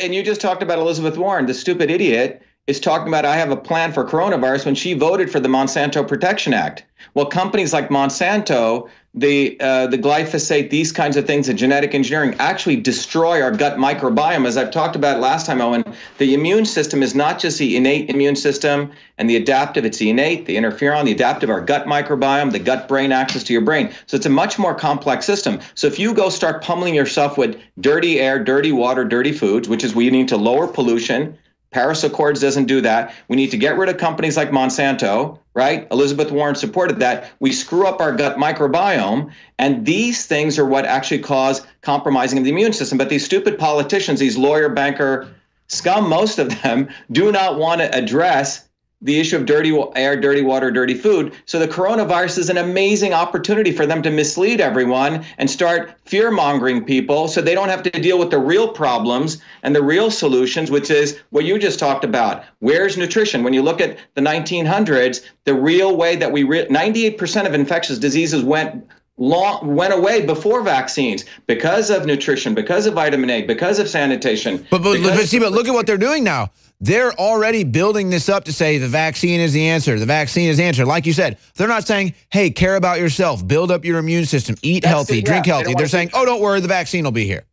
And 0.00 0.14
you 0.14 0.22
just 0.22 0.40
talked 0.40 0.62
about 0.62 0.78
Elizabeth 0.78 1.16
Warren, 1.16 1.46
the 1.46 1.54
stupid 1.54 1.90
idiot 1.90 2.42
is 2.66 2.80
talking 2.80 3.08
about 3.08 3.24
I 3.24 3.36
have 3.36 3.50
a 3.50 3.56
plan 3.56 3.92
for 3.92 4.04
coronavirus 4.04 4.66
when 4.66 4.74
she 4.74 4.92
voted 4.94 5.30
for 5.30 5.38
the 5.38 5.48
Monsanto 5.48 6.06
Protection 6.06 6.52
Act. 6.52 6.84
Well, 7.14 7.26
companies 7.26 7.72
like 7.72 7.88
Monsanto, 7.88 8.88
the 9.16 9.58
uh, 9.60 9.86
the 9.86 9.96
glyphosate, 9.96 10.68
these 10.68 10.92
kinds 10.92 11.16
of 11.16 11.26
things, 11.26 11.48
and 11.48 11.58
genetic 11.58 11.94
engineering 11.94 12.36
actually 12.38 12.76
destroy 12.76 13.42
our 13.42 13.50
gut 13.50 13.78
microbiome. 13.78 14.46
As 14.46 14.58
I've 14.58 14.70
talked 14.70 14.94
about 14.94 15.20
last 15.20 15.46
time, 15.46 15.60
Owen, 15.62 15.84
the 16.18 16.34
immune 16.34 16.66
system 16.66 17.02
is 17.02 17.14
not 17.14 17.38
just 17.38 17.58
the 17.58 17.76
innate 17.76 18.10
immune 18.10 18.36
system 18.36 18.92
and 19.16 19.28
the 19.30 19.36
adaptive. 19.36 19.86
It's 19.86 19.98
the 19.98 20.10
innate, 20.10 20.44
the 20.44 20.56
interferon, 20.56 21.06
the 21.06 21.12
adaptive, 21.12 21.48
our 21.48 21.62
gut 21.62 21.86
microbiome, 21.86 22.52
the 22.52 22.58
gut-brain 22.58 23.10
axis 23.10 23.42
to 23.44 23.54
your 23.54 23.62
brain. 23.62 23.90
So 24.06 24.16
it's 24.16 24.26
a 24.26 24.30
much 24.30 24.58
more 24.58 24.74
complex 24.74 25.24
system. 25.24 25.60
So 25.74 25.86
if 25.86 25.98
you 25.98 26.12
go 26.12 26.28
start 26.28 26.62
pummeling 26.62 26.94
yourself 26.94 27.38
with 27.38 27.58
dirty 27.80 28.20
air, 28.20 28.42
dirty 28.42 28.72
water, 28.72 29.04
dirty 29.04 29.32
foods, 29.32 29.66
which 29.66 29.82
is 29.82 29.94
we 29.94 30.10
need 30.10 30.28
to 30.28 30.36
lower 30.36 30.66
pollution 30.66 31.38
Paris 31.76 32.02
Accords 32.04 32.40
doesn't 32.40 32.64
do 32.64 32.80
that. 32.80 33.12
We 33.28 33.36
need 33.36 33.50
to 33.50 33.58
get 33.58 33.76
rid 33.76 33.90
of 33.90 33.98
companies 33.98 34.34
like 34.34 34.50
Monsanto, 34.50 35.38
right? 35.52 35.86
Elizabeth 35.90 36.30
Warren 36.30 36.54
supported 36.54 37.00
that. 37.00 37.30
We 37.38 37.52
screw 37.52 37.86
up 37.86 38.00
our 38.00 38.16
gut 38.16 38.38
microbiome, 38.38 39.30
and 39.58 39.84
these 39.84 40.24
things 40.24 40.58
are 40.58 40.64
what 40.64 40.86
actually 40.86 41.18
cause 41.18 41.66
compromising 41.82 42.38
of 42.38 42.44
the 42.44 42.50
immune 42.50 42.72
system. 42.72 42.96
But 42.96 43.10
these 43.10 43.26
stupid 43.26 43.58
politicians, 43.58 44.20
these 44.20 44.38
lawyer, 44.38 44.70
banker 44.70 45.28
scum, 45.66 46.08
most 46.08 46.38
of 46.38 46.62
them, 46.62 46.88
do 47.12 47.30
not 47.30 47.58
want 47.58 47.82
to 47.82 47.94
address 47.94 48.66
the 49.02 49.20
issue 49.20 49.36
of 49.36 49.44
dirty 49.44 49.78
air, 49.94 50.18
dirty 50.18 50.42
water, 50.42 50.70
dirty 50.70 50.94
food. 50.94 51.34
So 51.44 51.58
the 51.58 51.68
coronavirus 51.68 52.38
is 52.38 52.50
an 52.50 52.56
amazing 52.56 53.12
opportunity 53.12 53.70
for 53.70 53.86
them 53.86 54.02
to 54.02 54.10
mislead 54.10 54.60
everyone 54.60 55.24
and 55.36 55.50
start 55.50 55.94
fear 56.06 56.30
mongering 56.30 56.84
people 56.84 57.28
so 57.28 57.40
they 57.40 57.54
don't 57.54 57.68
have 57.68 57.82
to 57.82 57.90
deal 57.90 58.18
with 58.18 58.30
the 58.30 58.38
real 58.38 58.68
problems 58.68 59.42
and 59.62 59.76
the 59.76 59.82
real 59.82 60.10
solutions, 60.10 60.70
which 60.70 60.90
is 60.90 61.18
what 61.30 61.44
you 61.44 61.58
just 61.58 61.78
talked 61.78 62.04
about. 62.04 62.44
Where's 62.60 62.96
nutrition? 62.96 63.44
When 63.44 63.52
you 63.52 63.62
look 63.62 63.82
at 63.82 63.98
the 64.14 64.22
1900s, 64.22 65.24
the 65.44 65.54
real 65.54 65.96
way 65.96 66.16
that 66.16 66.32
we, 66.32 66.42
re- 66.42 66.66
98% 66.66 67.46
of 67.46 67.52
infectious 67.52 67.98
diseases 67.98 68.42
went 68.42 68.86
long 69.18 69.74
went 69.74 69.94
away 69.94 70.26
before 70.26 70.62
vaccines 70.62 71.24
because 71.46 71.90
of 71.90 72.04
nutrition, 72.04 72.54
because 72.54 72.86
of 72.86 72.94
vitamin 72.94 73.30
A, 73.30 73.42
because 73.42 73.78
of 73.78 73.88
sanitation. 73.88 74.66
But 74.70 74.82
but, 74.82 75.02
but 75.02 75.26
see, 75.26 75.38
but 75.38 75.52
look 75.52 75.68
at 75.68 75.72
what 75.72 75.86
they're 75.86 75.96
doing 75.96 76.22
now. 76.22 76.50
They're 76.80 77.12
already 77.12 77.64
building 77.64 78.10
this 78.10 78.28
up 78.28 78.44
to 78.44 78.52
say 78.52 78.78
the 78.78 78.88
vaccine 78.88 79.40
is 79.40 79.52
the 79.52 79.66
answer. 79.66 79.98
The 79.98 80.06
vaccine 80.06 80.48
is 80.48 80.58
the 80.58 80.64
answer. 80.64 80.84
Like 80.84 81.06
you 81.06 81.12
said, 81.12 81.38
they're 81.54 81.68
not 81.68 81.86
saying, 81.86 82.14
hey, 82.30 82.50
care 82.50 82.76
about 82.76 83.00
yourself, 83.00 83.46
build 83.46 83.70
up 83.70 83.84
your 83.84 83.98
immune 83.98 84.26
system, 84.26 84.56
eat 84.62 84.82
That's 84.82 84.92
healthy, 84.92 85.22
drink 85.22 85.46
healthy. 85.46 85.74
They 85.74 85.82
are 85.82 85.88
saying, 85.88 86.10
oh, 86.12 86.26
don't 86.26 86.40
worry, 86.40 86.60
the 86.60 86.68
vaccine 86.68 87.04
will 87.04 87.12
be 87.12 87.24
here. 87.24 87.44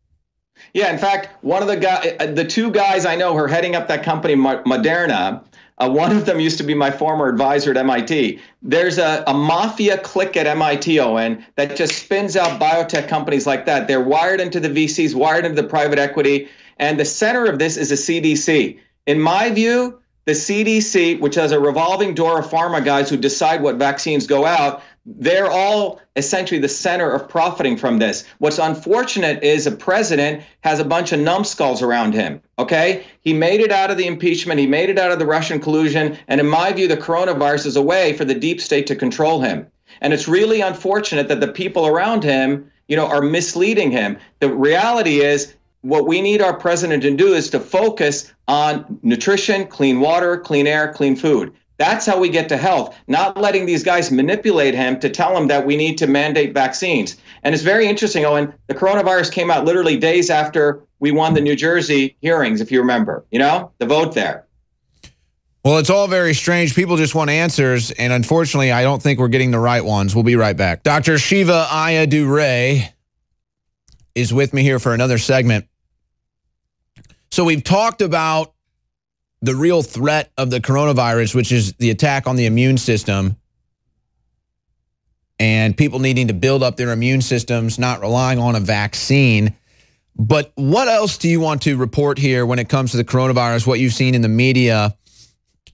Yeah, 0.74 0.92
in 0.92 0.98
fact, 0.98 1.42
one 1.42 1.62
of 1.62 1.68
the 1.68 1.76
guy, 1.76 2.16
uh, 2.20 2.26
the 2.26 2.44
two 2.44 2.70
guys 2.70 3.06
I 3.06 3.16
know 3.16 3.32
who 3.32 3.38
are 3.38 3.48
heading 3.48 3.76
up 3.76 3.88
that 3.88 4.02
company, 4.02 4.34
Moderna, 4.34 5.42
uh, 5.78 5.90
one 5.90 6.12
of 6.12 6.24
them 6.26 6.38
used 6.38 6.58
to 6.58 6.64
be 6.64 6.74
my 6.74 6.90
former 6.90 7.28
advisor 7.28 7.70
at 7.70 7.76
MIT. 7.76 8.40
There's 8.62 8.98
a, 8.98 9.24
a 9.26 9.34
mafia 9.34 9.98
clique 9.98 10.36
at 10.36 10.46
MIT, 10.46 11.00
Owen, 11.00 11.44
that 11.56 11.76
just 11.76 11.96
spins 11.96 12.36
out 12.36 12.60
biotech 12.60 13.08
companies 13.08 13.46
like 13.46 13.66
that. 13.66 13.88
They're 13.88 14.00
wired 14.00 14.40
into 14.40 14.60
the 14.60 14.68
VCs, 14.68 15.14
wired 15.14 15.44
into 15.44 15.60
the 15.60 15.68
private 15.68 15.98
equity. 15.98 16.48
And 16.78 16.98
the 16.98 17.04
center 17.04 17.46
of 17.46 17.58
this 17.58 17.76
is 17.76 17.90
a 17.90 17.94
CDC. 17.94 18.78
In 19.06 19.20
my 19.20 19.50
view, 19.50 20.00
the 20.24 20.32
CDC, 20.32 21.20
which 21.20 21.34
has 21.34 21.52
a 21.52 21.60
revolving 21.60 22.14
door 22.14 22.38
of 22.38 22.46
pharma 22.46 22.82
guys 22.82 23.10
who 23.10 23.16
decide 23.16 23.62
what 23.62 23.76
vaccines 23.76 24.26
go 24.26 24.46
out, 24.46 24.82
they're 25.04 25.50
all 25.50 26.00
essentially 26.16 26.58
the 26.58 26.68
center 26.68 27.10
of 27.10 27.28
profiting 27.28 27.76
from 27.76 27.98
this. 27.98 28.24
What's 28.38 28.58
unfortunate 28.58 29.42
is 29.42 29.66
a 29.66 29.72
president 29.72 30.42
has 30.62 30.80
a 30.80 30.84
bunch 30.84 31.12
of 31.12 31.20
numbskulls 31.20 31.82
around 31.82 32.14
him. 32.14 32.40
Okay. 32.58 33.04
He 33.20 33.34
made 33.34 33.60
it 33.60 33.70
out 33.70 33.90
of 33.90 33.98
the 33.98 34.06
impeachment, 34.06 34.60
he 34.60 34.66
made 34.66 34.88
it 34.88 34.98
out 34.98 35.12
of 35.12 35.18
the 35.18 35.26
Russian 35.26 35.60
collusion. 35.60 36.16
And 36.28 36.40
in 36.40 36.46
my 36.46 36.72
view, 36.72 36.88
the 36.88 36.96
coronavirus 36.96 37.66
is 37.66 37.76
a 37.76 37.82
way 37.82 38.14
for 38.14 38.24
the 38.24 38.34
deep 38.34 38.62
state 38.62 38.86
to 38.86 38.96
control 38.96 39.42
him. 39.42 39.66
And 40.00 40.14
it's 40.14 40.26
really 40.26 40.62
unfortunate 40.62 41.28
that 41.28 41.40
the 41.40 41.48
people 41.48 41.86
around 41.86 42.24
him, 42.24 42.70
you 42.88 42.96
know, 42.96 43.06
are 43.06 43.20
misleading 43.20 43.90
him. 43.90 44.16
The 44.40 44.52
reality 44.52 45.20
is 45.20 45.54
what 45.84 46.06
we 46.06 46.22
need 46.22 46.40
our 46.40 46.56
president 46.56 47.02
to 47.02 47.14
do 47.14 47.34
is 47.34 47.50
to 47.50 47.60
focus 47.60 48.32
on 48.48 48.98
nutrition, 49.02 49.66
clean 49.66 50.00
water, 50.00 50.38
clean 50.38 50.66
air, 50.66 50.92
clean 50.92 51.14
food. 51.14 51.52
That's 51.76 52.06
how 52.06 52.18
we 52.18 52.30
get 52.30 52.48
to 52.48 52.56
health, 52.56 52.96
not 53.06 53.36
letting 53.36 53.66
these 53.66 53.82
guys 53.82 54.10
manipulate 54.10 54.74
him 54.74 54.98
to 55.00 55.10
tell 55.10 55.36
him 55.36 55.48
that 55.48 55.66
we 55.66 55.76
need 55.76 55.98
to 55.98 56.06
mandate 56.06 56.54
vaccines. 56.54 57.16
And 57.42 57.54
it's 57.54 57.64
very 57.64 57.86
interesting, 57.86 58.24
Owen. 58.24 58.54
The 58.68 58.74
coronavirus 58.74 59.30
came 59.30 59.50
out 59.50 59.66
literally 59.66 59.98
days 59.98 60.30
after 60.30 60.82
we 61.00 61.12
won 61.12 61.34
the 61.34 61.42
New 61.42 61.56
Jersey 61.56 62.16
hearings, 62.22 62.62
if 62.62 62.72
you 62.72 62.80
remember, 62.80 63.26
you 63.30 63.38
know, 63.38 63.70
the 63.78 63.86
vote 63.86 64.14
there. 64.14 64.46
Well, 65.64 65.78
it's 65.78 65.90
all 65.90 66.08
very 66.08 66.32
strange. 66.32 66.74
People 66.74 66.96
just 66.96 67.14
want 67.14 67.28
answers, 67.28 67.90
and 67.90 68.12
unfortunately, 68.12 68.72
I 68.72 68.82
don't 68.82 69.02
think 69.02 69.18
we're 69.18 69.28
getting 69.28 69.50
the 69.50 69.58
right 69.58 69.84
ones. 69.84 70.14
We'll 70.14 70.24
be 70.24 70.36
right 70.36 70.56
back. 70.56 70.82
Dr. 70.82 71.18
Shiva 71.18 71.66
Ayyadurai 71.68 72.90
is 74.14 74.32
with 74.32 74.54
me 74.54 74.62
here 74.62 74.78
for 74.78 74.94
another 74.94 75.18
segment. 75.18 75.66
So 77.34 77.42
we've 77.42 77.64
talked 77.64 78.00
about 78.00 78.54
the 79.42 79.56
real 79.56 79.82
threat 79.82 80.30
of 80.38 80.50
the 80.50 80.60
coronavirus, 80.60 81.34
which 81.34 81.50
is 81.50 81.72
the 81.72 81.90
attack 81.90 82.28
on 82.28 82.36
the 82.36 82.46
immune 82.46 82.78
system 82.78 83.36
and 85.40 85.76
people 85.76 85.98
needing 85.98 86.28
to 86.28 86.32
build 86.32 86.62
up 86.62 86.76
their 86.76 86.92
immune 86.92 87.22
systems, 87.22 87.76
not 87.76 88.00
relying 88.00 88.38
on 88.38 88.54
a 88.54 88.60
vaccine. 88.60 89.56
But 90.14 90.52
what 90.54 90.86
else 90.86 91.18
do 91.18 91.28
you 91.28 91.40
want 91.40 91.62
to 91.62 91.76
report 91.76 92.18
here 92.18 92.46
when 92.46 92.60
it 92.60 92.68
comes 92.68 92.92
to 92.92 92.98
the 92.98 93.04
coronavirus, 93.04 93.66
what 93.66 93.80
you've 93.80 93.94
seen 93.94 94.14
in 94.14 94.22
the 94.22 94.28
media 94.28 94.96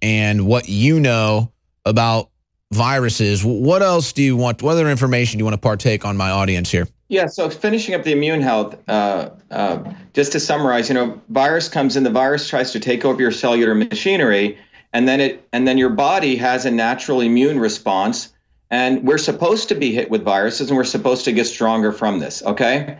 and 0.00 0.46
what 0.46 0.66
you 0.66 0.98
know 0.98 1.52
about 1.84 2.30
viruses? 2.72 3.44
What 3.44 3.82
else 3.82 4.14
do 4.14 4.22
you 4.22 4.34
want? 4.34 4.62
What 4.62 4.72
other 4.72 4.88
information 4.88 5.36
do 5.36 5.42
you 5.42 5.44
want 5.44 5.56
to 5.56 5.60
partake 5.60 6.06
on 6.06 6.16
my 6.16 6.30
audience 6.30 6.70
here? 6.70 6.88
Yeah, 7.10 7.26
so 7.26 7.50
finishing 7.50 7.96
up 7.96 8.04
the 8.04 8.12
immune 8.12 8.40
health, 8.40 8.76
uh, 8.86 9.30
uh, 9.50 9.82
just 10.14 10.30
to 10.30 10.38
summarize, 10.38 10.88
you 10.88 10.94
know, 10.94 11.20
virus 11.28 11.68
comes 11.68 11.96
in, 11.96 12.04
the 12.04 12.10
virus 12.10 12.48
tries 12.48 12.70
to 12.70 12.78
take 12.78 13.04
over 13.04 13.20
your 13.20 13.32
cellular 13.32 13.74
machinery, 13.74 14.56
and 14.92 15.08
then 15.08 15.20
it 15.20 15.44
and 15.52 15.66
then 15.66 15.76
your 15.76 15.90
body 15.90 16.36
has 16.36 16.66
a 16.66 16.70
natural 16.70 17.20
immune 17.20 17.58
response, 17.58 18.32
and 18.70 19.02
we're 19.02 19.18
supposed 19.18 19.68
to 19.70 19.74
be 19.74 19.92
hit 19.92 20.08
with 20.08 20.22
viruses, 20.22 20.70
and 20.70 20.76
we're 20.76 20.84
supposed 20.84 21.24
to 21.24 21.32
get 21.32 21.46
stronger 21.46 21.90
from 21.90 22.20
this. 22.20 22.44
Okay. 22.44 22.96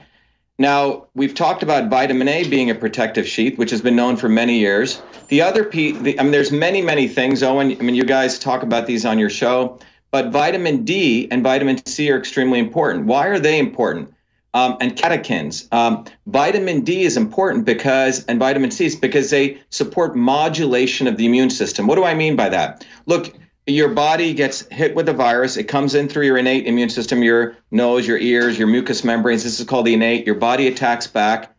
Now 0.58 1.06
we've 1.14 1.34
talked 1.34 1.62
about 1.62 1.88
vitamin 1.88 2.26
A 2.26 2.48
being 2.48 2.68
a 2.68 2.74
protective 2.74 3.28
sheath, 3.28 3.58
which 3.58 3.70
has 3.70 3.80
been 3.80 3.94
known 3.94 4.16
for 4.16 4.28
many 4.28 4.58
years. 4.58 5.00
The 5.28 5.40
other 5.40 5.62
piece, 5.62 5.96
the, 5.98 6.18
I 6.18 6.24
mean, 6.24 6.32
there's 6.32 6.50
many, 6.50 6.82
many 6.82 7.06
things. 7.06 7.44
Owen, 7.44 7.76
I 7.78 7.82
mean, 7.82 7.94
you 7.94 8.04
guys 8.04 8.40
talk 8.40 8.64
about 8.64 8.88
these 8.88 9.06
on 9.06 9.20
your 9.20 9.30
show. 9.30 9.78
But 10.10 10.30
vitamin 10.30 10.84
D 10.84 11.28
and 11.30 11.42
vitamin 11.42 11.84
C 11.86 12.10
are 12.10 12.18
extremely 12.18 12.58
important. 12.58 13.06
Why 13.06 13.26
are 13.26 13.38
they 13.38 13.58
important? 13.58 14.12
Um, 14.52 14.76
and 14.80 14.96
catechins. 14.96 15.72
Um, 15.72 16.06
vitamin 16.26 16.80
D 16.80 17.02
is 17.02 17.16
important 17.16 17.64
because, 17.64 18.24
and 18.24 18.40
vitamin 18.40 18.72
C 18.72 18.86
is 18.86 18.96
because 18.96 19.30
they 19.30 19.60
support 19.70 20.16
modulation 20.16 21.06
of 21.06 21.16
the 21.16 21.26
immune 21.26 21.50
system. 21.50 21.86
What 21.86 21.94
do 21.94 22.04
I 22.04 22.14
mean 22.14 22.34
by 22.34 22.48
that? 22.48 22.84
Look, 23.06 23.32
your 23.66 23.90
body 23.90 24.34
gets 24.34 24.66
hit 24.68 24.96
with 24.96 25.08
a 25.08 25.12
virus. 25.12 25.56
It 25.56 25.64
comes 25.64 25.94
in 25.94 26.08
through 26.08 26.26
your 26.26 26.36
innate 26.36 26.66
immune 26.66 26.88
system, 26.88 27.22
your 27.22 27.56
nose, 27.70 28.08
your 28.08 28.18
ears, 28.18 28.58
your 28.58 28.66
mucous 28.66 29.04
membranes. 29.04 29.44
This 29.44 29.60
is 29.60 29.66
called 29.66 29.86
the 29.86 29.94
innate. 29.94 30.26
Your 30.26 30.34
body 30.34 30.66
attacks 30.66 31.06
back 31.06 31.54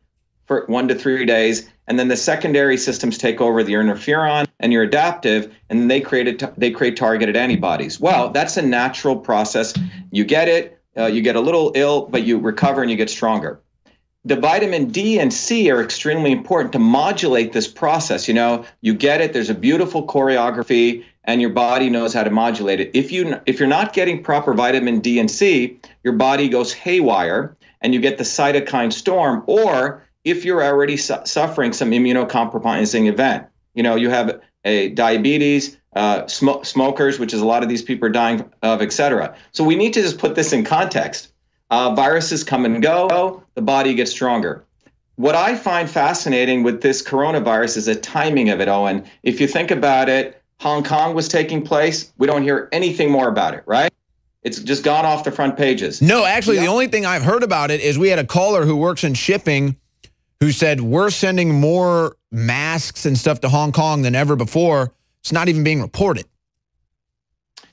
for 0.45 0.65
one 0.67 0.89
to 0.89 0.95
three 0.95 1.25
days. 1.25 1.69
And 1.87 1.97
then 1.97 2.09
the 2.09 2.17
secondary 2.17 2.75
systems 2.77 3.17
take 3.17 3.39
over 3.39 3.63
the 3.63 3.73
interferon 3.73 4.47
and 4.61 4.71
you're 4.71 4.83
adaptive, 4.83 5.53
and 5.69 5.91
they 5.91 5.99
create 5.99 6.43
they 6.57 6.71
create 6.71 6.95
targeted 6.95 7.35
antibodies. 7.35 7.99
Well, 7.99 8.29
that's 8.29 8.55
a 8.57 8.61
natural 8.61 9.17
process. 9.17 9.73
You 10.11 10.23
get 10.23 10.47
it, 10.47 10.79
uh, 10.97 11.07
you 11.07 11.21
get 11.21 11.35
a 11.35 11.41
little 11.41 11.71
ill, 11.75 12.07
but 12.07 12.23
you 12.23 12.37
recover 12.39 12.81
and 12.81 12.89
you 12.89 12.97
get 12.97 13.09
stronger. 13.09 13.59
The 14.23 14.35
vitamin 14.35 14.91
D 14.91 15.19
and 15.19 15.33
C 15.33 15.71
are 15.71 15.81
extremely 15.81 16.31
important 16.31 16.73
to 16.73 16.79
modulate 16.79 17.53
this 17.53 17.67
process. 17.67 18.27
You 18.27 18.35
know, 18.35 18.65
you 18.81 18.93
get 18.93 19.19
it. 19.19 19.33
There's 19.33 19.49
a 19.49 19.55
beautiful 19.55 20.05
choreography, 20.05 21.03
and 21.23 21.41
your 21.41 21.49
body 21.49 21.89
knows 21.89 22.13
how 22.13 22.23
to 22.23 22.29
modulate 22.29 22.79
it. 22.79 22.91
If 22.93 23.11
you 23.11 23.39
if 23.47 23.59
you're 23.59 23.67
not 23.67 23.93
getting 23.93 24.23
proper 24.23 24.53
vitamin 24.53 24.99
D 24.99 25.19
and 25.19 25.29
C, 25.29 25.79
your 26.03 26.13
body 26.13 26.49
goes 26.49 26.71
haywire, 26.71 27.57
and 27.81 27.93
you 27.93 27.99
get 27.99 28.19
the 28.19 28.23
cytokine 28.23 28.93
storm, 28.93 29.43
or 29.47 30.03
if 30.23 30.45
you're 30.45 30.63
already 30.63 30.97
su- 30.97 31.25
suffering 31.25 31.73
some 31.73 31.91
immunocompromising 31.91 33.07
event. 33.07 33.47
You 33.73 33.83
know, 33.83 33.95
you 33.95 34.09
have 34.09 34.41
a 34.63 34.89
diabetes, 34.89 35.77
uh, 35.95 36.27
sm- 36.27 36.63
smokers, 36.63 37.19
which 37.19 37.33
is 37.33 37.41
a 37.41 37.45
lot 37.45 37.63
of 37.63 37.69
these 37.69 37.81
people 37.81 38.07
are 38.07 38.11
dying 38.11 38.49
of, 38.61 38.81
etc. 38.81 39.35
So 39.51 39.63
we 39.63 39.75
need 39.75 39.93
to 39.93 40.01
just 40.01 40.17
put 40.17 40.35
this 40.35 40.53
in 40.53 40.63
context. 40.63 41.31
Uh, 41.69 41.95
viruses 41.95 42.43
come 42.43 42.65
and 42.65 42.81
go, 42.81 43.43
the 43.55 43.61
body 43.61 43.93
gets 43.93 44.11
stronger. 44.11 44.65
What 45.15 45.35
I 45.35 45.55
find 45.55 45.89
fascinating 45.89 46.63
with 46.63 46.81
this 46.81 47.01
coronavirus 47.01 47.77
is 47.77 47.85
the 47.85 47.95
timing 47.95 48.49
of 48.49 48.59
it, 48.59 48.67
Owen. 48.67 49.05
If 49.23 49.39
you 49.39 49.47
think 49.47 49.71
about 49.71 50.09
it, 50.09 50.41
Hong 50.59 50.83
Kong 50.83 51.15
was 51.15 51.27
taking 51.27 51.63
place. 51.63 52.11
We 52.17 52.27
don't 52.27 52.43
hear 52.43 52.69
anything 52.71 53.11
more 53.11 53.27
about 53.27 53.53
it, 53.53 53.63
right? 53.65 53.91
It's 54.43 54.59
just 54.59 54.83
gone 54.83 55.05
off 55.05 55.23
the 55.23 55.31
front 55.31 55.57
pages. 55.57 56.01
No, 56.01 56.25
actually, 56.25 56.57
the 56.57 56.67
only 56.67 56.87
thing 56.87 57.05
I've 57.05 57.21
heard 57.21 57.43
about 57.43 57.69
it 57.69 57.81
is 57.81 57.97
we 57.97 58.09
had 58.09 58.19
a 58.19 58.25
caller 58.25 58.65
who 58.65 58.75
works 58.75 59.03
in 59.03 59.13
shipping 59.13 59.77
who 60.41 60.51
said 60.51 60.81
we're 60.81 61.11
sending 61.11 61.53
more 61.53 62.17
masks 62.31 63.05
and 63.05 63.17
stuff 63.17 63.39
to 63.41 63.47
Hong 63.47 63.71
Kong 63.71 64.01
than 64.01 64.15
ever 64.15 64.35
before. 64.35 64.91
It's 65.21 65.31
not 65.31 65.47
even 65.47 65.63
being 65.63 65.81
reported. 65.81 66.25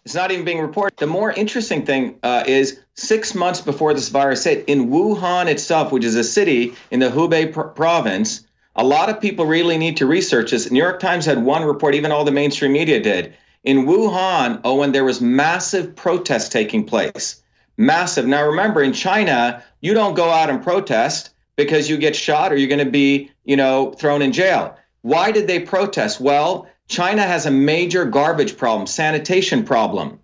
It's 0.04 0.14
not 0.14 0.30
even 0.30 0.44
being 0.44 0.60
reported. 0.60 0.98
The 0.98 1.06
more 1.06 1.32
interesting 1.32 1.84
thing 1.84 2.18
uh, 2.22 2.44
is 2.46 2.78
six 2.94 3.34
months 3.34 3.62
before 3.62 3.94
this 3.94 4.10
virus 4.10 4.44
hit, 4.44 4.64
in 4.66 4.90
Wuhan 4.90 5.46
itself, 5.46 5.92
which 5.92 6.04
is 6.04 6.14
a 6.14 6.25
city 6.25 6.75
in 6.90 7.00
the 7.00 7.08
Hubei 7.08 7.52
pr- 7.52 7.62
province, 7.62 8.46
a 8.76 8.84
lot 8.84 9.08
of 9.08 9.20
people 9.20 9.46
really 9.46 9.78
need 9.78 9.96
to 9.96 10.06
research 10.06 10.50
this. 10.50 10.70
New 10.70 10.78
York 10.78 11.00
Times 11.00 11.25
had 11.25 11.44
one 11.44 11.64
report, 11.64 11.94
even 11.94 12.12
all 12.12 12.25
the 12.25 12.32
mainstream 12.32 12.72
media 12.72 13.00
did. 13.00 13.34
In 13.64 13.87
Wuhan, 13.87 14.60
Owen, 14.64 14.92
there 14.92 15.04
was 15.04 15.20
massive 15.20 15.96
protest 15.96 16.52
taking 16.52 16.84
place. 16.84 17.42
Massive. 17.76 18.26
Now 18.26 18.46
remember, 18.46 18.82
in 18.82 18.92
China, 18.92 19.62
you 19.80 19.94
don't 19.94 20.14
go 20.14 20.30
out 20.30 20.50
and 20.50 20.62
protest 20.62 21.30
because 21.58 21.90
you 21.90 21.98
get 21.98 22.14
shot 22.16 22.52
or 22.52 22.56
you're 22.56 22.68
going 22.68 22.84
to 22.84 22.90
be, 22.90 23.30
you 23.44 23.56
know, 23.56 23.90
thrown 23.98 24.22
in 24.22 24.32
jail. 24.32 24.74
Why 25.02 25.32
did 25.32 25.48
they 25.48 25.58
protest? 25.58 26.20
Well, 26.20 26.68
China 26.86 27.22
has 27.22 27.44
a 27.44 27.50
major 27.50 28.06
garbage 28.06 28.56
problem, 28.56 28.86
sanitation 28.86 29.64
problem. 29.64 30.20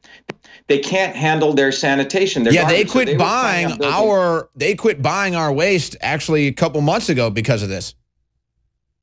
They 0.69 0.79
can't 0.79 1.15
handle 1.15 1.53
their 1.53 1.73
sanitation. 1.73 2.45
Their 2.45 2.55
yeah, 2.55 2.63
garbage, 2.63 2.79
they 2.79 2.85
quit 2.85 3.09
so 3.09 3.13
they 3.13 3.19
buying 3.19 3.85
our 3.85 4.49
they 4.55 4.75
quit 4.75 5.03
buying 5.03 5.35
our 5.35 5.53
waste 5.53 5.97
actually 6.01 6.47
a 6.47 6.53
couple 6.53 6.81
months 6.81 7.11
ago 7.11 7.29
because 7.29 7.63
of 7.63 7.69
this. 7.69 7.95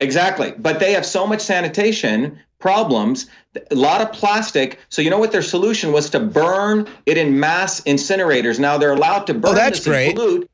Exactly. 0.00 0.54
But 0.58 0.80
they 0.80 0.92
have 0.92 1.06
so 1.06 1.26
much 1.26 1.40
sanitation 1.42 2.40
problems, 2.58 3.28
a 3.70 3.74
lot 3.74 4.00
of 4.00 4.12
plastic. 4.12 4.78
So 4.88 5.02
you 5.02 5.10
know 5.10 5.18
what 5.18 5.32
their 5.32 5.42
solution 5.42 5.92
was 5.92 6.08
to 6.10 6.20
burn 6.20 6.88
it 7.06 7.18
in 7.18 7.38
mass 7.38 7.82
incinerators. 7.82 8.58
Now 8.58 8.78
they're 8.78 8.94
allowed 8.94 9.26
to 9.26 9.34
oh, 9.34 9.38
burn 9.38 9.52
oh, 9.52 9.54
that's 9.54 9.84
great. 9.84 10.16
pollute 10.16 10.48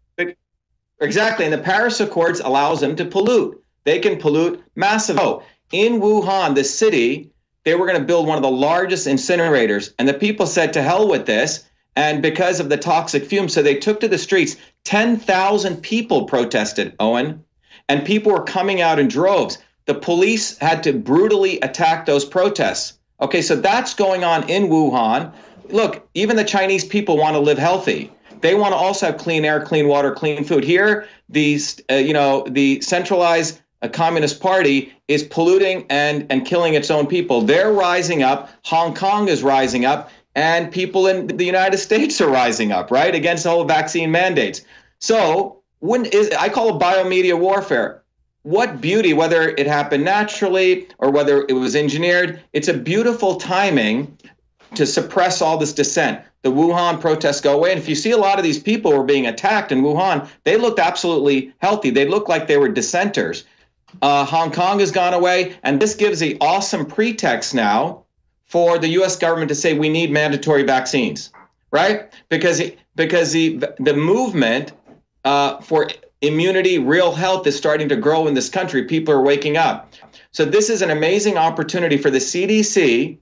Exactly. 1.01 1.45
And 1.45 1.55
the 1.55 1.59
Paris 1.59 2.01
Accords 2.01 2.41
allows 2.41 2.81
them 2.81 2.97
to 2.97 3.05
pollute. 3.05 3.63
They 3.85 3.99
can 3.99 4.19
pollute 4.19 4.63
massive. 4.75 5.19
Oh, 5.19 5.43
in 5.73 6.01
Wuhan, 6.01 6.55
the 6.55 6.65
city, 6.65 7.31
they 7.65 7.75
were 7.75 7.87
going 7.87 7.99
to 7.99 8.07
build 8.07 8.27
one 8.27 8.37
of 8.37 8.43
the 8.43 8.51
largest 8.51 9.07
incinerators. 9.07 9.93
And 9.99 10.09
the 10.09 10.15
people 10.15 10.47
said, 10.47 10.73
to 10.73 10.83
hell 10.83 11.09
with 11.09 11.27
this. 11.27 11.65
And 11.97 12.23
because 12.23 12.61
of 12.61 12.69
the 12.69 12.77
toxic 12.77 13.25
fumes, 13.25 13.55
so 13.55 13.63
they 13.63 13.75
took 13.75 14.01
to 14.01 14.09
the 14.09 14.19
streets. 14.19 14.57
10,000 14.85 15.83
people 15.83 16.25
protested, 16.27 16.95
Owen. 17.01 17.45
And 17.89 18.05
people 18.05 18.33
were 18.33 18.45
coming 18.45 18.81
out 18.81 18.99
in 18.99 19.09
droves. 19.09 19.59
The 19.87 19.95
police 19.95 20.59
had 20.59 20.83
to 20.85 20.93
brutally 20.93 21.59
attack 21.61 22.07
those 22.07 22.25
protests. 22.25 22.99
Okay, 23.21 23.43
so 23.43 23.57
that's 23.57 23.95
going 23.95 24.23
on 24.23 24.49
in 24.49 24.69
Wuhan. 24.69 25.33
Look, 25.71 26.09
even 26.15 26.37
the 26.37 26.45
Chinese 26.45 26.85
people 26.85 27.17
want 27.17 27.35
to 27.35 27.41
live 27.41 27.59
healthy. 27.59 28.13
They 28.41 28.55
want 28.55 28.73
to 28.73 28.77
also 28.77 29.07
have 29.07 29.19
clean 29.19 29.45
air, 29.45 29.61
clean 29.61 29.89
water, 29.89 30.13
clean 30.13 30.45
food. 30.45 30.65
Here, 30.65 31.07
these, 31.29 31.81
uh, 31.91 31.95
you 31.95 32.13
know, 32.13 32.45
the 32.49 32.81
centralized 32.81 33.61
uh, 33.83 33.89
Communist 33.89 34.41
Party 34.41 34.93
is 35.09 35.23
polluting 35.23 35.87
and 35.89 36.27
and 36.31 36.47
killing 36.47 36.75
its 36.75 36.91
own 36.91 37.07
people. 37.07 37.43
They're 37.43 37.73
rising 37.73 38.23
up. 38.23 38.51
Hong 38.65 38.95
Kong 38.95 39.29
is 39.29 39.43
rising 39.43 39.85
up, 39.85 40.11
and 40.35 40.73
people 40.73 41.07
in 41.07 41.27
the 41.29 41.45
United 41.45 41.79
States 41.79 42.21
are 42.21 42.31
rising 42.31 42.73
up, 42.73 42.91
right, 42.91 43.15
against 43.15 43.45
the 43.45 43.65
vaccine 43.65 44.11
mandates. 44.11 44.63
So, 45.01 45.63
when 45.81 46.07
is 46.07 46.31
I 46.31 46.49
call 46.49 46.77
it 46.77 46.83
biomedia 46.83 47.39
warfare. 47.39 48.03
What 48.43 48.81
beauty, 48.81 49.13
whether 49.13 49.51
it 49.51 49.67
happened 49.67 50.05
naturally 50.05 50.89
or 50.99 51.11
whether 51.11 51.45
it 51.49 51.53
was 51.53 51.77
engineered, 51.77 52.41
it's 52.53 52.69
a 52.69 52.73
beautiful 52.73 53.37
timing 53.37 54.17
to 54.75 54.87
suppress 54.87 55.41
all 55.43 55.59
this 55.59 55.73
dissent. 55.73 56.21
The 56.43 56.53
Wuhan 56.53 57.01
protests 57.01 57.41
go 57.41 57.55
away. 57.55 57.71
And 57.73 57.81
if 57.81 57.89
you 57.89 57.95
see 57.95 58.11
a 58.11 58.17
lot 58.17 58.39
of 58.39 58.45
these 58.45 58.59
people 58.59 58.93
were 58.93 59.05
being 59.05 59.27
attacked 59.27 59.73
in 59.73 59.83
Wuhan, 59.83 60.29
they 60.45 60.57
looked 60.57 60.79
absolutely 60.79 61.53
healthy. 61.59 61.91
They 61.91 62.07
looked 62.07 62.29
like 62.29 62.47
they 62.47 62.59
were 62.59 62.69
dissenters. 62.69 63.45
Uh, 64.03 64.25
Hong 64.25 64.53
Kong 64.53 64.79
has 64.81 64.91
gone 64.91 65.15
away. 65.15 65.57
And 65.63 65.81
this 65.81 65.95
gives 65.95 66.21
the 66.21 66.37
awesome 66.41 66.87
pretext 66.87 67.55
now 67.55 68.05
for 68.47 68.79
the 68.79 68.89
US 69.01 69.17
government 69.17 69.49
to 69.49 69.55
say 69.55 69.77
we 69.77 69.89
need 69.89 70.11
mandatory 70.11 70.63
vaccines, 70.63 71.31
right? 71.71 72.13
Because, 72.29 72.63
because 72.95 73.33
the, 73.33 73.59
the 73.79 73.95
movement 73.95 74.73
uh, 75.25 75.61
for 75.61 75.91
immunity, 76.21 76.79
real 76.79 77.13
health 77.13 77.47
is 77.47 77.57
starting 77.57 77.89
to 77.89 77.97
grow 77.97 78.27
in 78.27 78.35
this 78.35 78.49
country. 78.49 78.85
People 78.85 79.15
are 79.15 79.23
waking 79.23 79.57
up. 79.57 79.93
So, 80.31 80.45
this 80.45 80.71
is 80.71 80.83
an 80.83 80.91
amazing 80.91 81.37
opportunity 81.37 81.97
for 81.97 82.11
the 82.11 82.19
CDC 82.19 83.19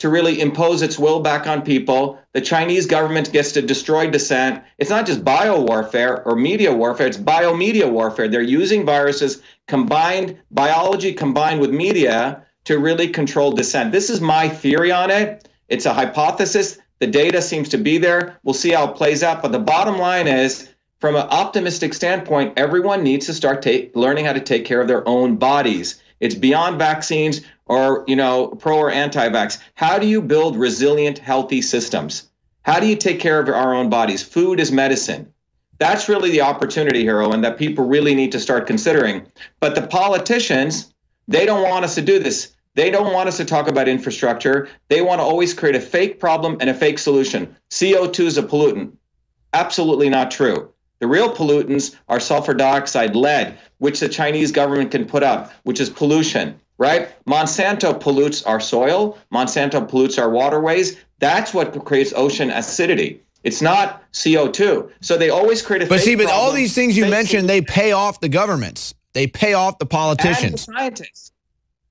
to 0.00 0.08
really 0.08 0.40
impose 0.40 0.82
its 0.82 0.98
will 0.98 1.20
back 1.20 1.46
on 1.46 1.62
people. 1.62 2.18
The 2.32 2.40
Chinese 2.40 2.86
government 2.86 3.32
gets 3.32 3.52
to 3.52 3.62
destroy 3.62 4.10
dissent. 4.10 4.62
It's 4.78 4.90
not 4.90 5.06
just 5.06 5.24
bio 5.24 5.60
warfare 5.60 6.22
or 6.24 6.36
media 6.36 6.74
warfare, 6.74 7.06
it's 7.06 7.16
biomedia 7.16 7.88
warfare. 7.90 8.26
They're 8.26 8.40
using 8.40 8.84
viruses 8.84 9.42
combined, 9.68 10.38
biology 10.50 11.12
combined 11.12 11.60
with 11.60 11.70
media 11.70 12.44
to 12.64 12.78
really 12.78 13.08
control 13.08 13.52
dissent. 13.52 13.92
This 13.92 14.10
is 14.10 14.20
my 14.20 14.48
theory 14.48 14.90
on 14.90 15.10
it. 15.10 15.48
It's 15.68 15.86
a 15.86 15.94
hypothesis. 15.94 16.78
The 16.98 17.06
data 17.06 17.40
seems 17.40 17.68
to 17.70 17.78
be 17.78 17.98
there. 17.98 18.38
We'll 18.42 18.54
see 18.54 18.72
how 18.72 18.90
it 18.90 18.96
plays 18.96 19.22
out. 19.22 19.42
But 19.42 19.52
the 19.52 19.58
bottom 19.58 19.98
line 19.98 20.28
is, 20.28 20.68
from 20.98 21.14
an 21.14 21.28
optimistic 21.28 21.94
standpoint, 21.94 22.54
everyone 22.58 23.02
needs 23.02 23.26
to 23.26 23.34
start 23.34 23.62
ta- 23.62 23.88
learning 23.94 24.26
how 24.26 24.32
to 24.32 24.40
take 24.40 24.64
care 24.64 24.80
of 24.80 24.88
their 24.88 25.06
own 25.08 25.36
bodies. 25.36 26.02
It's 26.20 26.34
beyond 26.34 26.78
vaccines 26.78 27.40
or, 27.70 28.02
you 28.08 28.16
know, 28.16 28.48
pro 28.48 28.76
or 28.76 28.90
anti-vax. 28.90 29.58
How 29.74 29.96
do 29.96 30.06
you 30.08 30.20
build 30.20 30.56
resilient, 30.56 31.18
healthy 31.18 31.62
systems? 31.62 32.28
How 32.62 32.80
do 32.80 32.86
you 32.88 32.96
take 32.96 33.20
care 33.20 33.38
of 33.38 33.48
our 33.48 33.72
own 33.72 33.88
bodies? 33.88 34.24
Food 34.24 34.58
is 34.58 34.72
medicine. 34.72 35.32
That's 35.78 36.08
really 36.08 36.30
the 36.30 36.40
opportunity 36.40 37.02
here, 37.02 37.22
and 37.22 37.44
that 37.44 37.58
people 37.58 37.86
really 37.86 38.16
need 38.16 38.32
to 38.32 38.40
start 38.40 38.66
considering. 38.66 39.24
But 39.60 39.76
the 39.76 39.86
politicians, 39.86 40.92
they 41.28 41.46
don't 41.46 41.62
want 41.62 41.84
us 41.84 41.94
to 41.94 42.02
do 42.02 42.18
this. 42.18 42.56
They 42.74 42.90
don't 42.90 43.12
want 43.12 43.28
us 43.28 43.36
to 43.36 43.44
talk 43.44 43.68
about 43.68 43.86
infrastructure. 43.86 44.68
They 44.88 45.00
want 45.00 45.20
to 45.20 45.24
always 45.24 45.54
create 45.54 45.76
a 45.76 45.80
fake 45.80 46.18
problem 46.18 46.56
and 46.60 46.70
a 46.70 46.74
fake 46.74 46.98
solution. 46.98 47.54
CO2 47.70 48.26
is 48.26 48.36
a 48.36 48.42
pollutant. 48.42 48.96
Absolutely 49.52 50.08
not 50.08 50.32
true. 50.32 50.72
The 50.98 51.06
real 51.06 51.32
pollutants 51.32 51.94
are 52.08 52.20
sulfur 52.20 52.52
dioxide, 52.52 53.14
lead, 53.14 53.56
which 53.78 54.00
the 54.00 54.08
Chinese 54.08 54.50
government 54.50 54.90
can 54.90 55.06
put 55.06 55.22
up, 55.22 55.52
which 55.62 55.80
is 55.80 55.88
pollution, 55.88 56.60
right? 56.80 57.10
Monsanto 57.26 58.00
pollutes 58.00 58.42
our 58.42 58.58
soil, 58.58 59.16
Monsanto 59.32 59.86
pollutes 59.86 60.18
our 60.18 60.30
waterways. 60.30 60.96
That's 61.20 61.54
what 61.54 61.84
creates 61.84 62.12
ocean 62.16 62.50
acidity. 62.50 63.22
It's 63.44 63.62
not 63.62 64.02
CO2. 64.12 64.90
So 65.00 65.16
they 65.16 65.30
always 65.30 65.62
create 65.62 65.82
a 65.82 65.86
But 65.86 66.00
see, 66.00 66.16
but 66.16 66.24
problem, 66.24 66.40
all 66.46 66.52
these 66.52 66.74
things 66.74 66.96
you 66.96 67.04
solution. 67.04 67.10
mentioned, 67.10 67.48
they 67.48 67.60
pay 67.60 67.92
off 67.92 68.20
the 68.20 68.28
governments. 68.28 68.94
They 69.12 69.26
pay 69.26 69.52
off 69.52 69.78
the 69.78 69.86
politicians. 69.86 70.42
and 70.66 70.76
the 70.76 70.80
scientists. 70.80 71.32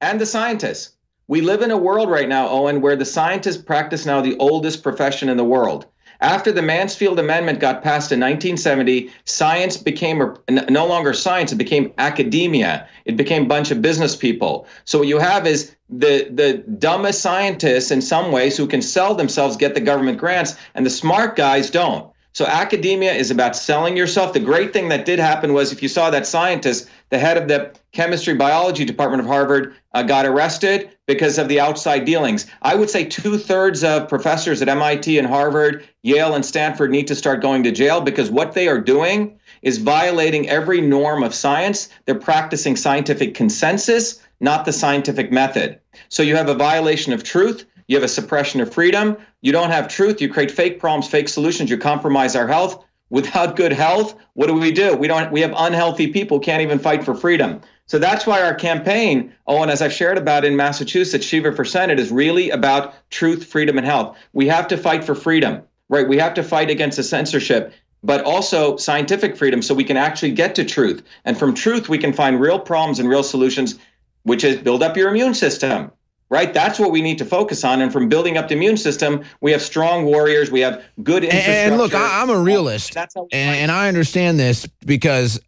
And 0.01 0.19
the 0.21 0.25
scientists. 0.25 0.95
We 1.27 1.41
live 1.41 1.61
in 1.61 1.69
a 1.69 1.77
world 1.77 2.09
right 2.09 2.27
now, 2.27 2.49
Owen, 2.49 2.81
where 2.81 2.95
the 2.95 3.05
scientists 3.05 3.61
practice 3.61 4.05
now 4.05 4.21
the 4.21 4.35
oldest 4.37 4.81
profession 4.81 5.29
in 5.29 5.37
the 5.37 5.43
world. 5.43 5.85
After 6.21 6.51
the 6.51 6.61
Mansfield 6.61 7.17
Amendment 7.17 7.61
got 7.61 7.81
passed 7.81 8.11
in 8.11 8.19
1970, 8.19 9.09
science 9.23 9.77
became 9.77 10.35
no 10.49 10.85
longer 10.85 11.13
science, 11.13 11.53
it 11.53 11.55
became 11.55 11.93
academia. 11.97 12.87
It 13.05 13.15
became 13.15 13.43
a 13.43 13.47
bunch 13.47 13.71
of 13.71 13.81
business 13.81 14.17
people. 14.17 14.67
So 14.83 14.99
what 14.99 15.07
you 15.07 15.19
have 15.19 15.47
is 15.47 15.75
the, 15.89 16.27
the 16.29 16.57
dumbest 16.77 17.21
scientists 17.21 17.89
in 17.89 18.01
some 18.01 18.33
ways 18.33 18.57
who 18.57 18.67
can 18.67 18.81
sell 18.81 19.15
themselves, 19.15 19.55
get 19.55 19.75
the 19.75 19.81
government 19.81 20.17
grants, 20.17 20.55
and 20.75 20.85
the 20.85 20.89
smart 20.89 21.37
guys 21.37 21.69
don't. 21.69 22.11
So 22.39 22.45
academia 22.45 23.11
is 23.11 23.31
about 23.31 23.53
selling 23.53 23.97
yourself. 23.97 24.31
The 24.31 24.39
great 24.39 24.71
thing 24.71 24.87
that 24.87 25.03
did 25.03 25.19
happen 25.19 25.51
was 25.51 25.73
if 25.73 25.83
you 25.83 25.89
saw 25.89 26.09
that 26.09 26.25
scientist, 26.25 26.89
the 27.09 27.19
head 27.19 27.35
of 27.35 27.49
the 27.49 27.75
chemistry 27.91 28.33
biology 28.33 28.85
department 28.85 29.19
of 29.19 29.27
Harvard, 29.27 29.75
uh, 29.93 30.03
got 30.03 30.25
arrested 30.25 30.89
because 31.05 31.37
of 31.37 31.49
the 31.49 31.59
outside 31.59 32.05
dealings. 32.05 32.47
I 32.61 32.75
would 32.75 32.89
say 32.89 33.03
two 33.03 33.37
thirds 33.37 33.83
of 33.83 34.07
professors 34.07 34.61
at 34.61 34.69
MIT 34.69 35.17
and 35.17 35.27
Harvard, 35.27 35.85
Yale 36.01 36.33
and 36.33 36.45
Stanford 36.45 36.91
need 36.91 37.07
to 37.07 37.15
start 37.15 37.41
going 37.41 37.61
to 37.63 37.73
jail 37.73 37.99
because 37.99 38.31
what 38.31 38.53
they 38.53 38.69
are 38.69 38.79
doing 38.79 39.37
is 39.61 39.77
violating 39.77 40.47
every 40.47 40.79
norm 40.79 41.23
of 41.23 41.35
science. 41.35 41.89
They're 42.05 42.15
practicing 42.15 42.77
scientific 42.77 43.35
consensus, 43.35 44.25
not 44.39 44.63
the 44.63 44.71
scientific 44.71 45.29
method. 45.29 45.77
So 46.07 46.23
you 46.23 46.37
have 46.37 46.47
a 46.47 46.55
violation 46.55 47.11
of 47.11 47.21
truth. 47.21 47.65
You 47.89 47.95
have 47.95 48.03
a 48.03 48.07
suppression 48.07 48.61
of 48.61 48.71
freedom. 48.71 49.17
You 49.41 49.51
don't 49.51 49.71
have 49.71 49.87
truth. 49.87 50.21
You 50.21 50.29
create 50.29 50.51
fake 50.51 50.79
problems, 50.79 51.07
fake 51.07 51.27
solutions. 51.27 51.71
You 51.71 51.77
compromise 51.79 52.35
our 52.35 52.47
health. 52.47 52.85
Without 53.09 53.55
good 53.55 53.73
health, 53.73 54.13
what 54.33 54.45
do 54.45 54.53
we 54.53 54.71
do? 54.71 54.95
We 54.95 55.07
don't. 55.07 55.31
We 55.31 55.41
have 55.41 55.55
unhealthy 55.57 56.13
people 56.13 56.39
can't 56.39 56.61
even 56.61 56.77
fight 56.77 57.03
for 57.03 57.15
freedom. 57.15 57.61
So 57.87 57.97
that's 57.97 58.27
why 58.27 58.43
our 58.43 58.53
campaign, 58.53 59.33
oh, 59.47 59.63
and 59.63 59.71
as 59.71 59.81
I've 59.81 59.91
shared 59.91 60.19
about 60.19 60.45
in 60.45 60.55
Massachusetts, 60.55 61.25
Shiva 61.25 61.51
for 61.51 61.65
Senate 61.65 61.99
is 61.99 62.11
really 62.11 62.51
about 62.51 62.93
truth, 63.09 63.43
freedom, 63.47 63.79
and 63.79 63.87
health. 63.87 64.15
We 64.33 64.45
have 64.45 64.67
to 64.67 64.77
fight 64.77 65.03
for 65.03 65.15
freedom, 65.15 65.63
right? 65.89 66.07
We 66.07 66.19
have 66.19 66.35
to 66.35 66.43
fight 66.43 66.69
against 66.69 66.97
the 66.97 67.03
censorship, 67.03 67.73
but 68.03 68.23
also 68.23 68.77
scientific 68.77 69.35
freedom, 69.35 69.63
so 69.63 69.73
we 69.73 69.83
can 69.83 69.97
actually 69.97 70.33
get 70.33 70.53
to 70.55 70.63
truth. 70.63 71.01
And 71.25 71.39
from 71.39 71.55
truth, 71.55 71.89
we 71.89 71.97
can 71.97 72.13
find 72.13 72.39
real 72.39 72.59
problems 72.59 72.99
and 72.99 73.09
real 73.09 73.23
solutions, 73.23 73.79
which 74.21 74.43
is 74.43 74.57
build 74.57 74.83
up 74.83 74.95
your 74.95 75.09
immune 75.09 75.33
system 75.33 75.91
right? 76.29 76.53
That's 76.53 76.79
what 76.79 76.91
we 76.91 77.01
need 77.01 77.17
to 77.17 77.25
focus 77.25 77.63
on. 77.63 77.81
And 77.81 77.91
from 77.91 78.07
building 78.09 78.37
up 78.37 78.47
the 78.47 78.55
immune 78.55 78.77
system, 78.77 79.23
we 79.41 79.51
have 79.51 79.61
strong 79.61 80.05
warriors, 80.05 80.51
we 80.51 80.59
have 80.61 80.83
good 81.03 81.23
And, 81.23 81.33
infrastructure. 81.33 81.59
and 81.61 81.77
look, 81.77 81.93
I, 81.93 82.21
I'm 82.21 82.29
a 82.29 82.39
realist, 82.39 82.93
That's 82.93 83.15
how 83.15 83.27
and, 83.31 83.57
and 83.57 83.71
I 83.71 83.87
understand 83.87 84.39
this 84.39 84.65
because, 84.85 85.39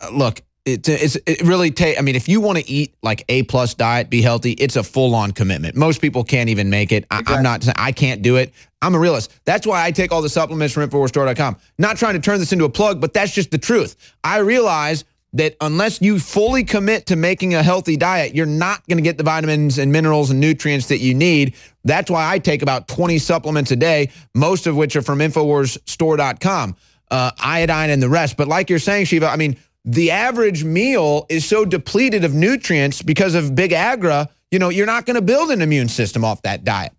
uh, 0.00 0.10
look, 0.12 0.40
it, 0.66 0.86
it's 0.88 1.16
it 1.26 1.40
really 1.40 1.70
take. 1.70 1.98
I 1.98 2.02
mean, 2.02 2.14
if 2.16 2.28
you 2.28 2.38
want 2.40 2.58
to 2.58 2.70
eat 2.70 2.94
like 3.02 3.24
a 3.30 3.44
plus 3.44 3.72
diet, 3.74 4.10
be 4.10 4.20
healthy, 4.20 4.52
it's 4.52 4.76
a 4.76 4.82
full 4.82 5.14
on 5.14 5.32
commitment. 5.32 5.74
Most 5.74 6.02
people 6.02 6.22
can't 6.22 6.50
even 6.50 6.68
make 6.68 6.92
it. 6.92 7.06
I, 7.10 7.22
I'm 7.26 7.42
not. 7.42 7.66
I 7.78 7.92
can't 7.92 8.20
do 8.20 8.36
it. 8.36 8.52
I'm 8.82 8.94
a 8.94 8.98
realist. 8.98 9.32
That's 9.46 9.66
why 9.66 9.82
I 9.84 9.90
take 9.90 10.12
all 10.12 10.20
the 10.20 10.28
supplements 10.28 10.74
from 10.74 10.88
InfoWarsStore.com. 10.88 11.56
Not 11.78 11.96
trying 11.96 12.12
to 12.14 12.20
turn 12.20 12.38
this 12.40 12.52
into 12.52 12.66
a 12.66 12.68
plug, 12.70 13.00
but 13.00 13.14
that's 13.14 13.32
just 13.32 13.50
the 13.50 13.58
truth. 13.58 13.96
I 14.22 14.38
realize 14.38 15.04
that 15.32 15.56
unless 15.60 16.00
you 16.00 16.18
fully 16.18 16.64
commit 16.64 17.06
to 17.06 17.16
making 17.16 17.54
a 17.54 17.62
healthy 17.62 17.96
diet, 17.96 18.34
you're 18.34 18.46
not 18.46 18.86
going 18.88 18.98
to 18.98 19.02
get 19.02 19.16
the 19.16 19.22
vitamins 19.24 19.78
and 19.78 19.92
minerals 19.92 20.30
and 20.30 20.40
nutrients 20.40 20.86
that 20.88 20.98
you 20.98 21.14
need. 21.14 21.54
That's 21.84 22.10
why 22.10 22.30
I 22.30 22.38
take 22.38 22.62
about 22.62 22.88
20 22.88 23.18
supplements 23.18 23.70
a 23.70 23.76
day, 23.76 24.10
most 24.34 24.66
of 24.66 24.76
which 24.76 24.96
are 24.96 25.02
from 25.02 25.20
InfoWarsStore.com, 25.20 26.76
uh, 27.10 27.30
iodine 27.38 27.90
and 27.90 28.02
the 28.02 28.08
rest. 28.08 28.36
But 28.36 28.48
like 28.48 28.68
you're 28.68 28.78
saying, 28.78 29.06
Shiva, 29.06 29.28
I 29.28 29.36
mean, 29.36 29.56
the 29.84 30.10
average 30.10 30.64
meal 30.64 31.26
is 31.28 31.44
so 31.44 31.64
depleted 31.64 32.24
of 32.24 32.34
nutrients 32.34 33.00
because 33.00 33.34
of 33.34 33.54
big 33.54 33.72
agra, 33.72 34.28
you 34.50 34.58
know, 34.58 34.68
you're 34.68 34.86
not 34.86 35.06
going 35.06 35.14
to 35.14 35.22
build 35.22 35.50
an 35.50 35.62
immune 35.62 35.88
system 35.88 36.24
off 36.24 36.42
that 36.42 36.64
diet. 36.64 36.92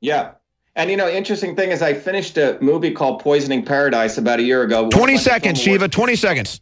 Yeah. 0.00 0.32
And 0.74 0.90
you 0.90 0.96
know, 0.96 1.08
interesting 1.08 1.56
thing 1.56 1.70
is 1.70 1.80
I 1.80 1.94
finished 1.94 2.36
a 2.36 2.58
movie 2.60 2.90
called 2.90 3.20
Poisoning 3.22 3.64
Paradise 3.64 4.18
about 4.18 4.40
a 4.40 4.42
year 4.42 4.62
ago. 4.62 4.90
20 4.90 5.16
seconds, 5.16 5.58
Shiva, 5.58 5.88
20 5.88 6.16
seconds. 6.16 6.60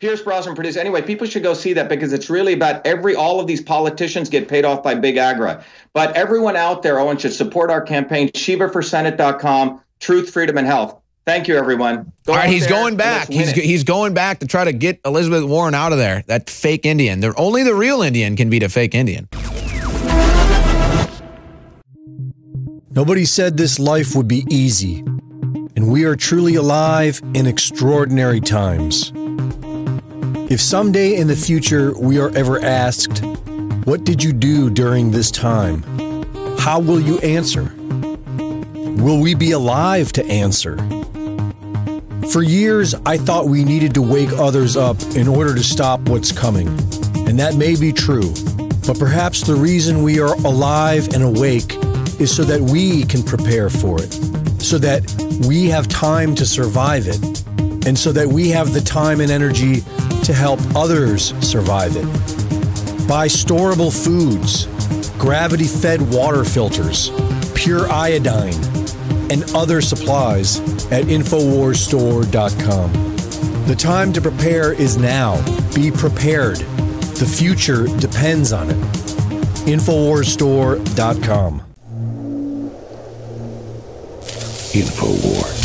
Pierce 0.00 0.22
Brosnan 0.22 0.54
produced. 0.54 0.78
Anyway, 0.78 1.02
people 1.02 1.26
should 1.26 1.42
go 1.42 1.52
see 1.52 1.74
that 1.74 1.90
because 1.90 2.14
it's 2.14 2.30
really 2.30 2.54
about 2.54 2.86
every 2.86 3.14
all 3.14 3.38
of 3.38 3.46
these 3.46 3.60
politicians 3.60 4.30
get 4.30 4.48
paid 4.48 4.64
off 4.64 4.82
by 4.82 4.94
big 4.94 5.18
agra. 5.18 5.62
But 5.92 6.16
everyone 6.16 6.56
out 6.56 6.82
there, 6.82 6.98
Owen, 6.98 7.18
should 7.18 7.34
support 7.34 7.70
our 7.70 7.82
campaign, 7.82 8.30
ShivaForSenate.com, 8.30 9.82
Truth, 10.00 10.30
Freedom, 10.30 10.56
and 10.56 10.66
Health. 10.66 10.98
Thank 11.26 11.48
you, 11.48 11.56
everyone. 11.56 12.10
Go 12.24 12.32
All 12.32 12.38
right, 12.38 12.48
he's 12.48 12.66
going 12.66 12.96
back. 12.96 13.28
He's 13.28 13.50
it. 13.50 13.58
he's 13.58 13.84
going 13.84 14.14
back 14.14 14.40
to 14.40 14.46
try 14.46 14.64
to 14.64 14.72
get 14.72 15.00
Elizabeth 15.04 15.44
Warren 15.44 15.74
out 15.74 15.92
of 15.92 15.98
there. 15.98 16.24
That 16.28 16.48
fake 16.48 16.86
Indian. 16.86 17.20
They're 17.20 17.38
only 17.38 17.62
the 17.62 17.74
real 17.74 18.00
Indian 18.00 18.36
can 18.36 18.48
beat 18.48 18.62
a 18.62 18.70
fake 18.70 18.94
Indian. 18.94 19.28
Nobody 22.92 23.26
said 23.26 23.58
this 23.58 23.78
life 23.78 24.16
would 24.16 24.26
be 24.26 24.46
easy, 24.48 25.00
and 25.76 25.92
we 25.92 26.04
are 26.04 26.16
truly 26.16 26.54
alive 26.54 27.20
in 27.34 27.46
extraordinary 27.46 28.40
times. 28.40 29.12
If 30.50 30.60
someday 30.60 31.14
in 31.14 31.28
the 31.28 31.36
future 31.36 31.96
we 31.96 32.18
are 32.18 32.36
ever 32.36 32.60
asked, 32.60 33.24
What 33.84 34.02
did 34.02 34.20
you 34.20 34.32
do 34.32 34.68
during 34.68 35.12
this 35.12 35.30
time? 35.30 35.84
How 36.58 36.80
will 36.80 36.98
you 36.98 37.20
answer? 37.20 37.72
Will 39.00 39.20
we 39.20 39.34
be 39.34 39.52
alive 39.52 40.12
to 40.14 40.24
answer? 40.26 40.76
For 42.32 42.42
years, 42.42 42.96
I 43.06 43.16
thought 43.16 43.46
we 43.46 43.62
needed 43.62 43.94
to 43.94 44.02
wake 44.02 44.32
others 44.32 44.76
up 44.76 45.00
in 45.14 45.28
order 45.28 45.54
to 45.54 45.62
stop 45.62 46.00
what's 46.08 46.32
coming. 46.32 46.66
And 47.28 47.38
that 47.38 47.54
may 47.54 47.78
be 47.78 47.92
true. 47.92 48.34
But 48.88 48.98
perhaps 48.98 49.42
the 49.42 49.54
reason 49.54 50.02
we 50.02 50.18
are 50.18 50.34
alive 50.34 51.14
and 51.14 51.22
awake 51.22 51.76
is 52.18 52.34
so 52.34 52.42
that 52.42 52.60
we 52.60 53.04
can 53.04 53.22
prepare 53.22 53.70
for 53.70 54.02
it, 54.02 54.12
so 54.60 54.78
that 54.78 55.08
we 55.46 55.66
have 55.66 55.86
time 55.86 56.34
to 56.34 56.44
survive 56.44 57.06
it, 57.06 57.44
and 57.86 57.96
so 57.96 58.10
that 58.10 58.26
we 58.26 58.48
have 58.48 58.72
the 58.72 58.80
time 58.80 59.20
and 59.20 59.30
energy 59.30 59.84
to 60.24 60.32
help 60.32 60.60
others 60.74 61.34
survive 61.40 61.96
it. 61.96 62.06
Buy 63.08 63.26
storable 63.26 63.90
foods, 63.92 64.66
gravity 65.18 65.66
fed 65.66 66.00
water 66.12 66.44
filters, 66.44 67.10
pure 67.54 67.90
iodine, 67.90 68.54
and 69.30 69.44
other 69.54 69.80
supplies 69.80 70.60
at 70.90 71.04
InfoWarsStore.com. 71.04 72.92
The 73.66 73.76
time 73.76 74.12
to 74.12 74.20
prepare 74.20 74.72
is 74.72 74.96
now. 74.96 75.40
Be 75.74 75.90
prepared. 75.90 76.58
The 77.20 77.26
future 77.26 77.86
depends 77.98 78.52
on 78.52 78.70
it. 78.70 78.76
InfoWarsStore.com. 79.66 81.62
InfoWars. 84.72 85.59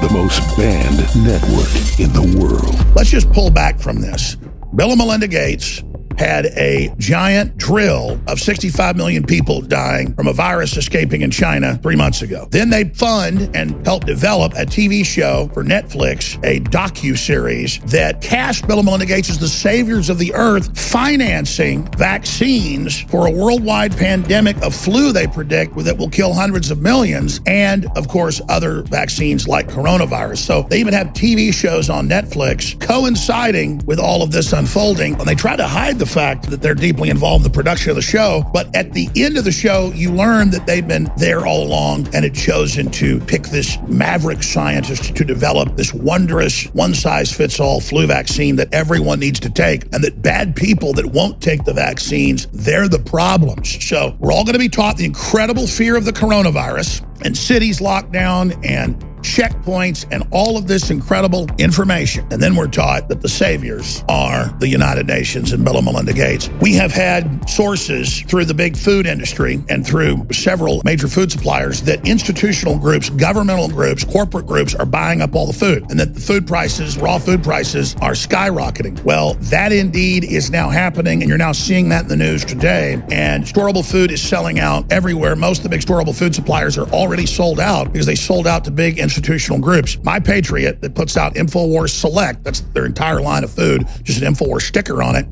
The 0.00 0.08
most 0.12 0.56
banned 0.56 0.98
network 1.24 2.00
in 2.00 2.12
the 2.12 2.38
world. 2.38 2.96
Let's 2.96 3.10
just 3.10 3.30
pull 3.32 3.50
back 3.50 3.78
from 3.78 4.00
this. 4.00 4.36
Bill 4.74 4.90
and 4.90 4.98
Melinda 4.98 5.28
Gates 5.28 5.82
had 6.20 6.46
a 6.58 6.94
giant 6.98 7.56
drill 7.56 8.20
of 8.26 8.38
65 8.38 8.94
million 8.94 9.24
people 9.24 9.62
dying 9.62 10.12
from 10.12 10.26
a 10.26 10.34
virus 10.34 10.76
escaping 10.76 11.22
in 11.22 11.30
China 11.30 11.78
three 11.82 11.96
months 11.96 12.20
ago. 12.20 12.46
Then 12.50 12.68
they 12.68 12.84
fund 12.90 13.56
and 13.56 13.86
help 13.86 14.04
develop 14.04 14.52
a 14.52 14.66
TV 14.66 15.02
show 15.02 15.48
for 15.54 15.64
Netflix, 15.64 16.36
a 16.44 16.60
docu-series 16.60 17.78
that 17.86 18.20
cast 18.20 18.68
Bill 18.68 18.80
and 18.80 18.84
Melinda 18.84 19.06
Gates 19.06 19.30
as 19.30 19.38
the 19.38 19.48
saviors 19.48 20.10
of 20.10 20.18
the 20.18 20.34
earth, 20.34 20.78
financing 20.78 21.90
vaccines 21.92 23.00
for 23.04 23.26
a 23.26 23.30
worldwide 23.30 23.96
pandemic 23.96 24.60
of 24.62 24.74
flu 24.74 25.12
they 25.12 25.26
predict 25.26 25.74
that 25.78 25.96
will 25.96 26.10
kill 26.10 26.34
hundreds 26.34 26.70
of 26.70 26.82
millions, 26.82 27.40
and 27.46 27.86
of 27.96 28.08
course 28.08 28.42
other 28.50 28.82
vaccines 28.82 29.48
like 29.48 29.68
coronavirus. 29.68 30.38
So 30.38 30.66
they 30.68 30.80
even 30.80 30.92
have 30.92 31.08
TV 31.08 31.50
shows 31.50 31.88
on 31.88 32.10
Netflix 32.10 32.78
coinciding 32.78 33.78
with 33.86 33.98
all 33.98 34.22
of 34.22 34.32
this 34.32 34.52
unfolding, 34.52 35.14
and 35.14 35.26
they 35.26 35.34
try 35.34 35.56
to 35.56 35.66
hide 35.66 35.98
the 35.98 36.09
fact 36.10 36.50
that 36.50 36.60
they're 36.60 36.74
deeply 36.74 37.10
involved 37.10 37.44
in 37.44 37.50
the 37.50 37.54
production 37.54 37.90
of 37.90 37.96
the 37.96 38.02
show. 38.02 38.44
But 38.52 38.74
at 38.74 38.92
the 38.92 39.08
end 39.16 39.38
of 39.38 39.44
the 39.44 39.52
show, 39.52 39.92
you 39.94 40.12
learn 40.12 40.50
that 40.50 40.66
they've 40.66 40.86
been 40.86 41.10
there 41.16 41.46
all 41.46 41.62
along 41.62 42.08
and 42.14 42.24
had 42.24 42.34
chosen 42.34 42.90
to 42.92 43.20
pick 43.20 43.44
this 43.44 43.78
maverick 43.88 44.42
scientist 44.42 45.16
to 45.16 45.24
develop 45.24 45.76
this 45.76 45.94
wondrous 45.94 46.64
one 46.74 46.94
size 46.94 47.32
fits 47.32 47.60
all 47.60 47.80
flu 47.80 48.06
vaccine 48.06 48.56
that 48.56 48.72
everyone 48.72 49.20
needs 49.20 49.40
to 49.40 49.50
take, 49.50 49.84
and 49.94 50.02
that 50.04 50.22
bad 50.22 50.56
people 50.56 50.92
that 50.94 51.06
won't 51.06 51.40
take 51.40 51.64
the 51.64 51.72
vaccines, 51.72 52.46
they're 52.52 52.88
the 52.88 52.98
problems. 52.98 53.82
So 53.84 54.16
we're 54.18 54.32
all 54.32 54.44
going 54.44 54.54
to 54.54 54.58
be 54.58 54.68
taught 54.68 54.96
the 54.96 55.04
incredible 55.04 55.66
fear 55.66 55.96
of 55.96 56.04
the 56.04 56.12
coronavirus 56.12 57.06
and 57.24 57.36
cities 57.36 57.80
locked 57.80 58.12
down 58.12 58.52
and 58.64 59.04
checkpoints 59.22 60.06
and 60.10 60.26
all 60.30 60.56
of 60.56 60.66
this 60.66 60.90
incredible 60.90 61.46
information. 61.58 62.26
And 62.30 62.42
then 62.42 62.54
we're 62.54 62.68
taught 62.68 63.08
that 63.08 63.20
the 63.20 63.28
saviors 63.28 64.04
are 64.08 64.48
the 64.58 64.68
United 64.68 65.06
Nations 65.06 65.52
and 65.52 65.64
Bill 65.64 65.76
and 65.76 65.84
Melinda 65.84 66.12
Gates. 66.12 66.48
We 66.60 66.74
have 66.74 66.92
had 66.92 67.48
sources 67.48 68.20
through 68.22 68.46
the 68.46 68.54
big 68.54 68.76
food 68.76 69.06
industry 69.06 69.62
and 69.68 69.86
through 69.86 70.26
several 70.32 70.80
major 70.84 71.08
food 71.08 71.30
suppliers 71.30 71.82
that 71.82 72.06
institutional 72.06 72.78
groups, 72.78 73.10
governmental 73.10 73.68
groups, 73.68 74.04
corporate 74.04 74.46
groups 74.46 74.74
are 74.74 74.86
buying 74.86 75.20
up 75.20 75.34
all 75.34 75.46
the 75.46 75.52
food 75.52 75.84
and 75.90 75.98
that 75.98 76.14
the 76.14 76.20
food 76.20 76.46
prices, 76.46 76.98
raw 76.98 77.18
food 77.18 77.42
prices 77.42 77.94
are 77.96 78.12
skyrocketing. 78.12 79.02
Well, 79.04 79.34
that 79.34 79.72
indeed 79.72 80.24
is 80.24 80.50
now 80.50 80.68
happening 80.70 81.22
and 81.22 81.28
you're 81.28 81.38
now 81.38 81.52
seeing 81.52 81.88
that 81.90 82.02
in 82.02 82.08
the 82.08 82.16
news 82.16 82.44
today. 82.44 83.02
And 83.10 83.44
storable 83.44 83.88
food 83.88 84.10
is 84.10 84.22
selling 84.22 84.60
out 84.60 84.90
everywhere. 84.92 85.36
Most 85.36 85.58
of 85.58 85.62
the 85.64 85.68
big 85.68 85.80
storable 85.80 86.16
food 86.16 86.34
suppliers 86.34 86.78
are 86.78 86.88
already 86.90 87.26
sold 87.26 87.60
out 87.60 87.92
because 87.92 88.06
they 88.06 88.14
sold 88.14 88.46
out 88.46 88.64
to 88.64 88.70
big 88.70 88.98
institutional 89.10 89.58
groups. 89.58 89.98
My 90.04 90.20
Patriot 90.20 90.80
that 90.82 90.94
puts 90.94 91.16
out 91.16 91.34
InfoWars 91.34 91.90
Select, 91.90 92.44
that's 92.44 92.60
their 92.60 92.86
entire 92.86 93.20
line 93.20 93.44
of 93.44 93.50
food, 93.50 93.86
just 94.02 94.22
an 94.22 94.32
InfoWars 94.32 94.62
sticker 94.62 95.02
on 95.02 95.16
it, 95.16 95.26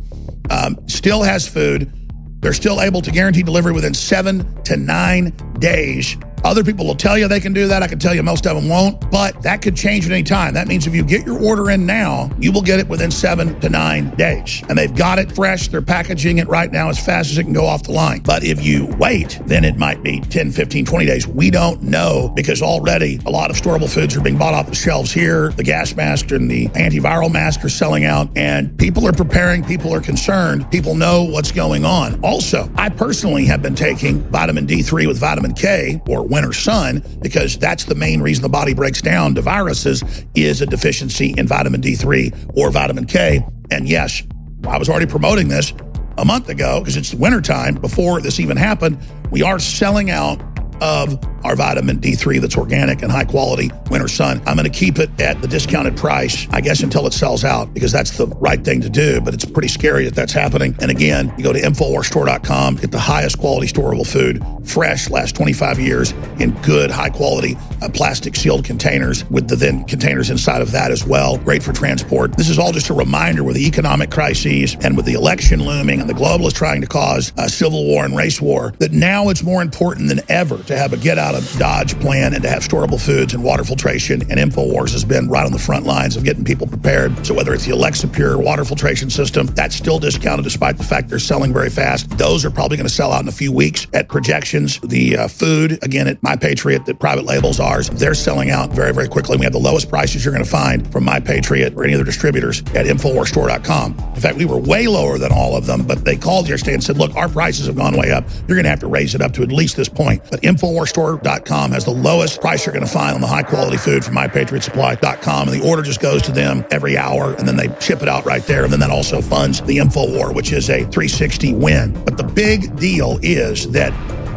um, 0.50 0.76
still 0.88 1.22
has 1.22 1.46
food. 1.46 1.92
They're 2.40 2.52
still 2.52 2.80
able 2.80 3.02
to 3.02 3.10
guarantee 3.10 3.42
delivery 3.42 3.72
within 3.72 3.94
seven 3.94 4.62
to 4.64 4.76
nine 4.76 5.30
days 5.58 6.16
other 6.44 6.64
people 6.64 6.86
will 6.86 6.94
tell 6.94 7.18
you 7.18 7.28
they 7.28 7.40
can 7.40 7.52
do 7.52 7.66
that. 7.68 7.82
I 7.82 7.88
can 7.88 7.98
tell 7.98 8.14
you 8.14 8.22
most 8.22 8.46
of 8.46 8.56
them 8.56 8.68
won't, 8.68 9.10
but 9.10 9.40
that 9.42 9.62
could 9.62 9.76
change 9.76 10.06
at 10.06 10.12
any 10.12 10.22
time. 10.22 10.54
That 10.54 10.68
means 10.68 10.86
if 10.86 10.94
you 10.94 11.04
get 11.04 11.26
your 11.26 11.42
order 11.42 11.70
in 11.70 11.86
now, 11.86 12.30
you 12.38 12.52
will 12.52 12.62
get 12.62 12.78
it 12.80 12.88
within 12.88 13.10
seven 13.10 13.58
to 13.60 13.68
nine 13.68 14.14
days. 14.16 14.62
And 14.68 14.78
they've 14.78 14.94
got 14.94 15.18
it 15.18 15.32
fresh. 15.32 15.68
They're 15.68 15.82
packaging 15.82 16.38
it 16.38 16.48
right 16.48 16.70
now 16.70 16.88
as 16.88 17.04
fast 17.04 17.30
as 17.30 17.38
it 17.38 17.44
can 17.44 17.52
go 17.52 17.66
off 17.66 17.84
the 17.84 17.92
line. 17.92 18.20
But 18.20 18.44
if 18.44 18.64
you 18.64 18.86
wait, 18.98 19.40
then 19.46 19.64
it 19.64 19.76
might 19.76 20.02
be 20.02 20.20
10, 20.20 20.50
15, 20.52 20.84
20 20.84 21.06
days. 21.06 21.26
We 21.26 21.50
don't 21.50 21.82
know 21.82 22.32
because 22.34 22.62
already 22.62 23.18
a 23.26 23.30
lot 23.30 23.50
of 23.50 23.56
storable 23.56 23.92
foods 23.92 24.16
are 24.16 24.20
being 24.20 24.38
bought 24.38 24.54
off 24.54 24.68
the 24.68 24.74
shelves 24.74 25.12
here. 25.12 25.50
The 25.52 25.64
gas 25.64 25.94
mask 25.94 26.30
and 26.30 26.50
the 26.50 26.68
antiviral 26.68 27.32
mask 27.32 27.64
are 27.64 27.68
selling 27.68 28.04
out, 28.04 28.28
and 28.36 28.76
people 28.78 29.06
are 29.06 29.12
preparing. 29.12 29.64
People 29.64 29.92
are 29.94 30.00
concerned. 30.00 30.70
People 30.70 30.94
know 30.94 31.24
what's 31.24 31.52
going 31.52 31.84
on. 31.84 32.20
Also, 32.22 32.70
I 32.76 32.88
personally 32.88 33.44
have 33.46 33.62
been 33.62 33.74
taking 33.74 34.20
vitamin 34.30 34.66
D3 34.66 35.06
with 35.06 35.18
vitamin 35.18 35.54
K 35.54 36.00
or 36.08 36.26
winter 36.28 36.52
sun 36.52 37.02
because 37.20 37.58
that's 37.58 37.84
the 37.84 37.94
main 37.94 38.20
reason 38.20 38.42
the 38.42 38.48
body 38.48 38.74
breaks 38.74 39.00
down 39.00 39.34
to 39.34 39.42
viruses 39.42 40.02
is 40.34 40.60
a 40.60 40.66
deficiency 40.66 41.34
in 41.36 41.46
vitamin 41.46 41.80
D3 41.80 42.56
or 42.56 42.70
vitamin 42.70 43.06
K. 43.06 43.44
And 43.70 43.88
yes, 43.88 44.22
I 44.66 44.78
was 44.78 44.88
already 44.88 45.06
promoting 45.06 45.48
this 45.48 45.72
a 46.18 46.24
month 46.24 46.48
ago 46.48 46.80
because 46.80 46.96
it's 46.96 47.14
wintertime 47.14 47.74
before 47.74 48.20
this 48.20 48.40
even 48.40 48.56
happened. 48.56 48.98
We 49.30 49.42
are 49.42 49.58
selling 49.58 50.10
out 50.10 50.40
of 50.80 51.20
our 51.44 51.56
vitamin 51.56 51.98
D3 51.98 52.40
that's 52.40 52.56
organic 52.56 53.02
and 53.02 53.10
high 53.10 53.24
quality 53.24 53.70
winter 53.90 54.08
sun. 54.08 54.40
I'm 54.46 54.56
going 54.56 54.70
to 54.70 54.76
keep 54.76 54.98
it 54.98 55.08
at 55.20 55.40
the 55.40 55.48
discounted 55.48 55.96
price, 55.96 56.46
I 56.50 56.60
guess, 56.60 56.82
until 56.82 57.06
it 57.06 57.12
sells 57.12 57.44
out 57.44 57.72
because 57.74 57.92
that's 57.92 58.16
the 58.16 58.26
right 58.26 58.62
thing 58.64 58.80
to 58.82 58.90
do. 58.90 59.20
But 59.20 59.34
it's 59.34 59.44
pretty 59.44 59.68
scary 59.68 60.04
that 60.04 60.14
that's 60.14 60.32
happening. 60.32 60.76
And 60.80 60.90
again, 60.90 61.32
you 61.36 61.44
go 61.44 61.52
to 61.52 61.60
InfoWarsStore.com, 61.60 62.76
get 62.76 62.90
the 62.90 62.98
highest 62.98 63.38
quality 63.38 63.66
storable 63.66 64.06
food, 64.06 64.42
fresh, 64.68 65.10
last 65.10 65.36
25 65.36 65.78
years 65.78 66.12
in 66.38 66.50
good, 66.62 66.90
high 66.90 67.10
quality 67.10 67.56
uh, 67.82 67.88
plastic 67.88 68.36
sealed 68.36 68.64
containers 68.64 69.28
with 69.30 69.48
the 69.48 69.56
then 69.56 69.84
containers 69.84 70.30
inside 70.30 70.62
of 70.62 70.72
that 70.72 70.90
as 70.90 71.06
well. 71.06 71.38
Great 71.38 71.62
for 71.62 71.72
transport. 71.72 72.36
This 72.36 72.48
is 72.48 72.58
all 72.58 72.72
just 72.72 72.90
a 72.90 72.94
reminder 72.94 73.44
with 73.44 73.56
the 73.56 73.66
economic 73.66 74.10
crises 74.10 74.76
and 74.82 74.96
with 74.96 75.06
the 75.06 75.14
election 75.14 75.64
looming 75.64 76.00
and 76.00 76.08
the 76.08 76.14
globalists 76.14 76.54
trying 76.54 76.80
to 76.80 76.86
cause 76.86 77.32
a 77.36 77.48
civil 77.48 77.84
war 77.84 78.04
and 78.04 78.16
race 78.16 78.40
war 78.40 78.72
that 78.78 78.92
now 78.92 79.28
it's 79.28 79.42
more 79.42 79.62
important 79.62 80.08
than 80.08 80.20
ever 80.28 80.62
to 80.64 80.76
have 80.76 80.92
a 80.92 80.96
get 80.96 81.18
out 81.18 81.27
of 81.34 81.58
Dodge 81.58 81.98
plan 82.00 82.34
and 82.34 82.42
to 82.42 82.48
have 82.48 82.62
storable 82.62 83.00
foods 83.00 83.34
and 83.34 83.42
water 83.42 83.64
filtration. 83.64 84.22
And 84.30 84.38
InfoWars 84.38 84.92
has 84.92 85.04
been 85.04 85.28
right 85.28 85.46
on 85.46 85.52
the 85.52 85.58
front 85.58 85.86
lines 85.86 86.16
of 86.16 86.24
getting 86.24 86.44
people 86.44 86.66
prepared. 86.66 87.26
So 87.26 87.34
whether 87.34 87.54
it's 87.54 87.64
the 87.64 87.72
Alexa 87.72 88.08
Pure 88.08 88.38
water 88.38 88.64
filtration 88.64 89.10
system, 89.10 89.46
that's 89.48 89.74
still 89.74 89.98
discounted 89.98 90.44
despite 90.44 90.78
the 90.78 90.84
fact 90.84 91.08
they're 91.08 91.18
selling 91.18 91.52
very 91.52 91.70
fast. 91.70 92.10
Those 92.18 92.44
are 92.44 92.50
probably 92.50 92.76
going 92.76 92.88
to 92.88 92.94
sell 92.94 93.12
out 93.12 93.22
in 93.22 93.28
a 93.28 93.32
few 93.32 93.52
weeks 93.52 93.86
at 93.92 94.08
projections. 94.08 94.80
The 94.80 95.16
uh, 95.16 95.28
food, 95.28 95.78
again, 95.82 96.08
at 96.08 96.22
My 96.22 96.36
Patriot, 96.36 96.86
that 96.86 96.98
private 96.98 97.24
labels 97.24 97.60
ours, 97.60 97.88
they're 97.90 98.14
selling 98.14 98.50
out 98.50 98.70
very, 98.70 98.92
very 98.92 99.08
quickly. 99.08 99.36
We 99.36 99.44
have 99.44 99.52
the 99.52 99.58
lowest 99.58 99.88
prices 99.88 100.24
you're 100.24 100.34
going 100.34 100.44
to 100.44 100.50
find 100.50 100.90
from 100.92 101.04
My 101.04 101.20
Patriot 101.20 101.74
or 101.74 101.84
any 101.84 101.94
other 101.94 102.04
distributors 102.04 102.60
at 102.74 102.86
InfoWarsStore.com. 102.86 103.98
In 104.14 104.20
fact, 104.20 104.36
we 104.36 104.44
were 104.44 104.58
way 104.58 104.86
lower 104.86 105.18
than 105.18 105.32
all 105.32 105.56
of 105.56 105.66
them, 105.66 105.86
but 105.86 106.04
they 106.04 106.16
called 106.16 106.48
yesterday 106.48 106.74
and 106.74 106.82
said, 106.82 106.98
look, 106.98 107.14
our 107.14 107.28
prices 107.28 107.66
have 107.66 107.76
gone 107.76 107.96
way 107.96 108.10
up. 108.10 108.24
You're 108.46 108.56
going 108.56 108.64
to 108.64 108.70
have 108.70 108.80
to 108.80 108.88
raise 108.88 109.14
it 109.14 109.20
up 109.20 109.32
to 109.34 109.42
at 109.42 109.52
least 109.52 109.76
this 109.76 109.88
point. 109.88 110.22
But 110.30 110.42
InfoWars 110.42 110.92
MyPatriotStore.com 111.18 111.72
has 111.72 111.84
the 111.84 111.90
lowest 111.90 112.40
price 112.40 112.66
you're 112.66 112.72
going 112.72 112.84
to 112.84 112.90
find 112.90 113.14
on 113.14 113.20
the 113.20 113.26
high 113.26 113.42
quality 113.42 113.76
food 113.76 114.04
from 114.04 114.14
MyPatriotSupply.com. 114.14 115.48
And 115.48 115.60
the 115.60 115.68
order 115.68 115.82
just 115.82 116.00
goes 116.00 116.22
to 116.22 116.32
them 116.32 116.64
every 116.70 116.96
hour 116.96 117.34
and 117.34 117.46
then 117.46 117.56
they 117.56 117.68
ship 117.80 118.02
it 118.02 118.08
out 118.08 118.24
right 118.24 118.42
there. 118.44 118.64
And 118.64 118.72
then 118.72 118.80
that 118.80 118.90
also 118.90 119.20
funds 119.20 119.60
the 119.62 119.78
InfoWar, 119.78 120.34
which 120.34 120.52
is 120.52 120.70
a 120.70 120.80
360 120.80 121.54
win. 121.54 121.92
But 122.04 122.16
the 122.16 122.24
big 122.24 122.76
deal 122.76 123.18
is 123.22 123.70
that 123.72 123.92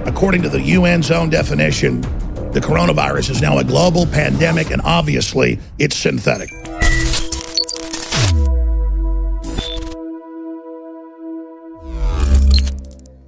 according 0.07 0.41
to 0.43 0.49
the 0.49 0.73
UN's 0.75 1.11
own 1.11 1.29
definition, 1.29 2.01
the 2.51 2.61
coronavirus 2.61 3.29
is 3.29 3.41
now 3.41 3.59
a 3.59 3.63
global 3.63 4.05
pandemic 4.05 4.71
and 4.71 4.81
obviously 4.83 5.59
it's 5.79 5.95
synthetic. 5.95 6.49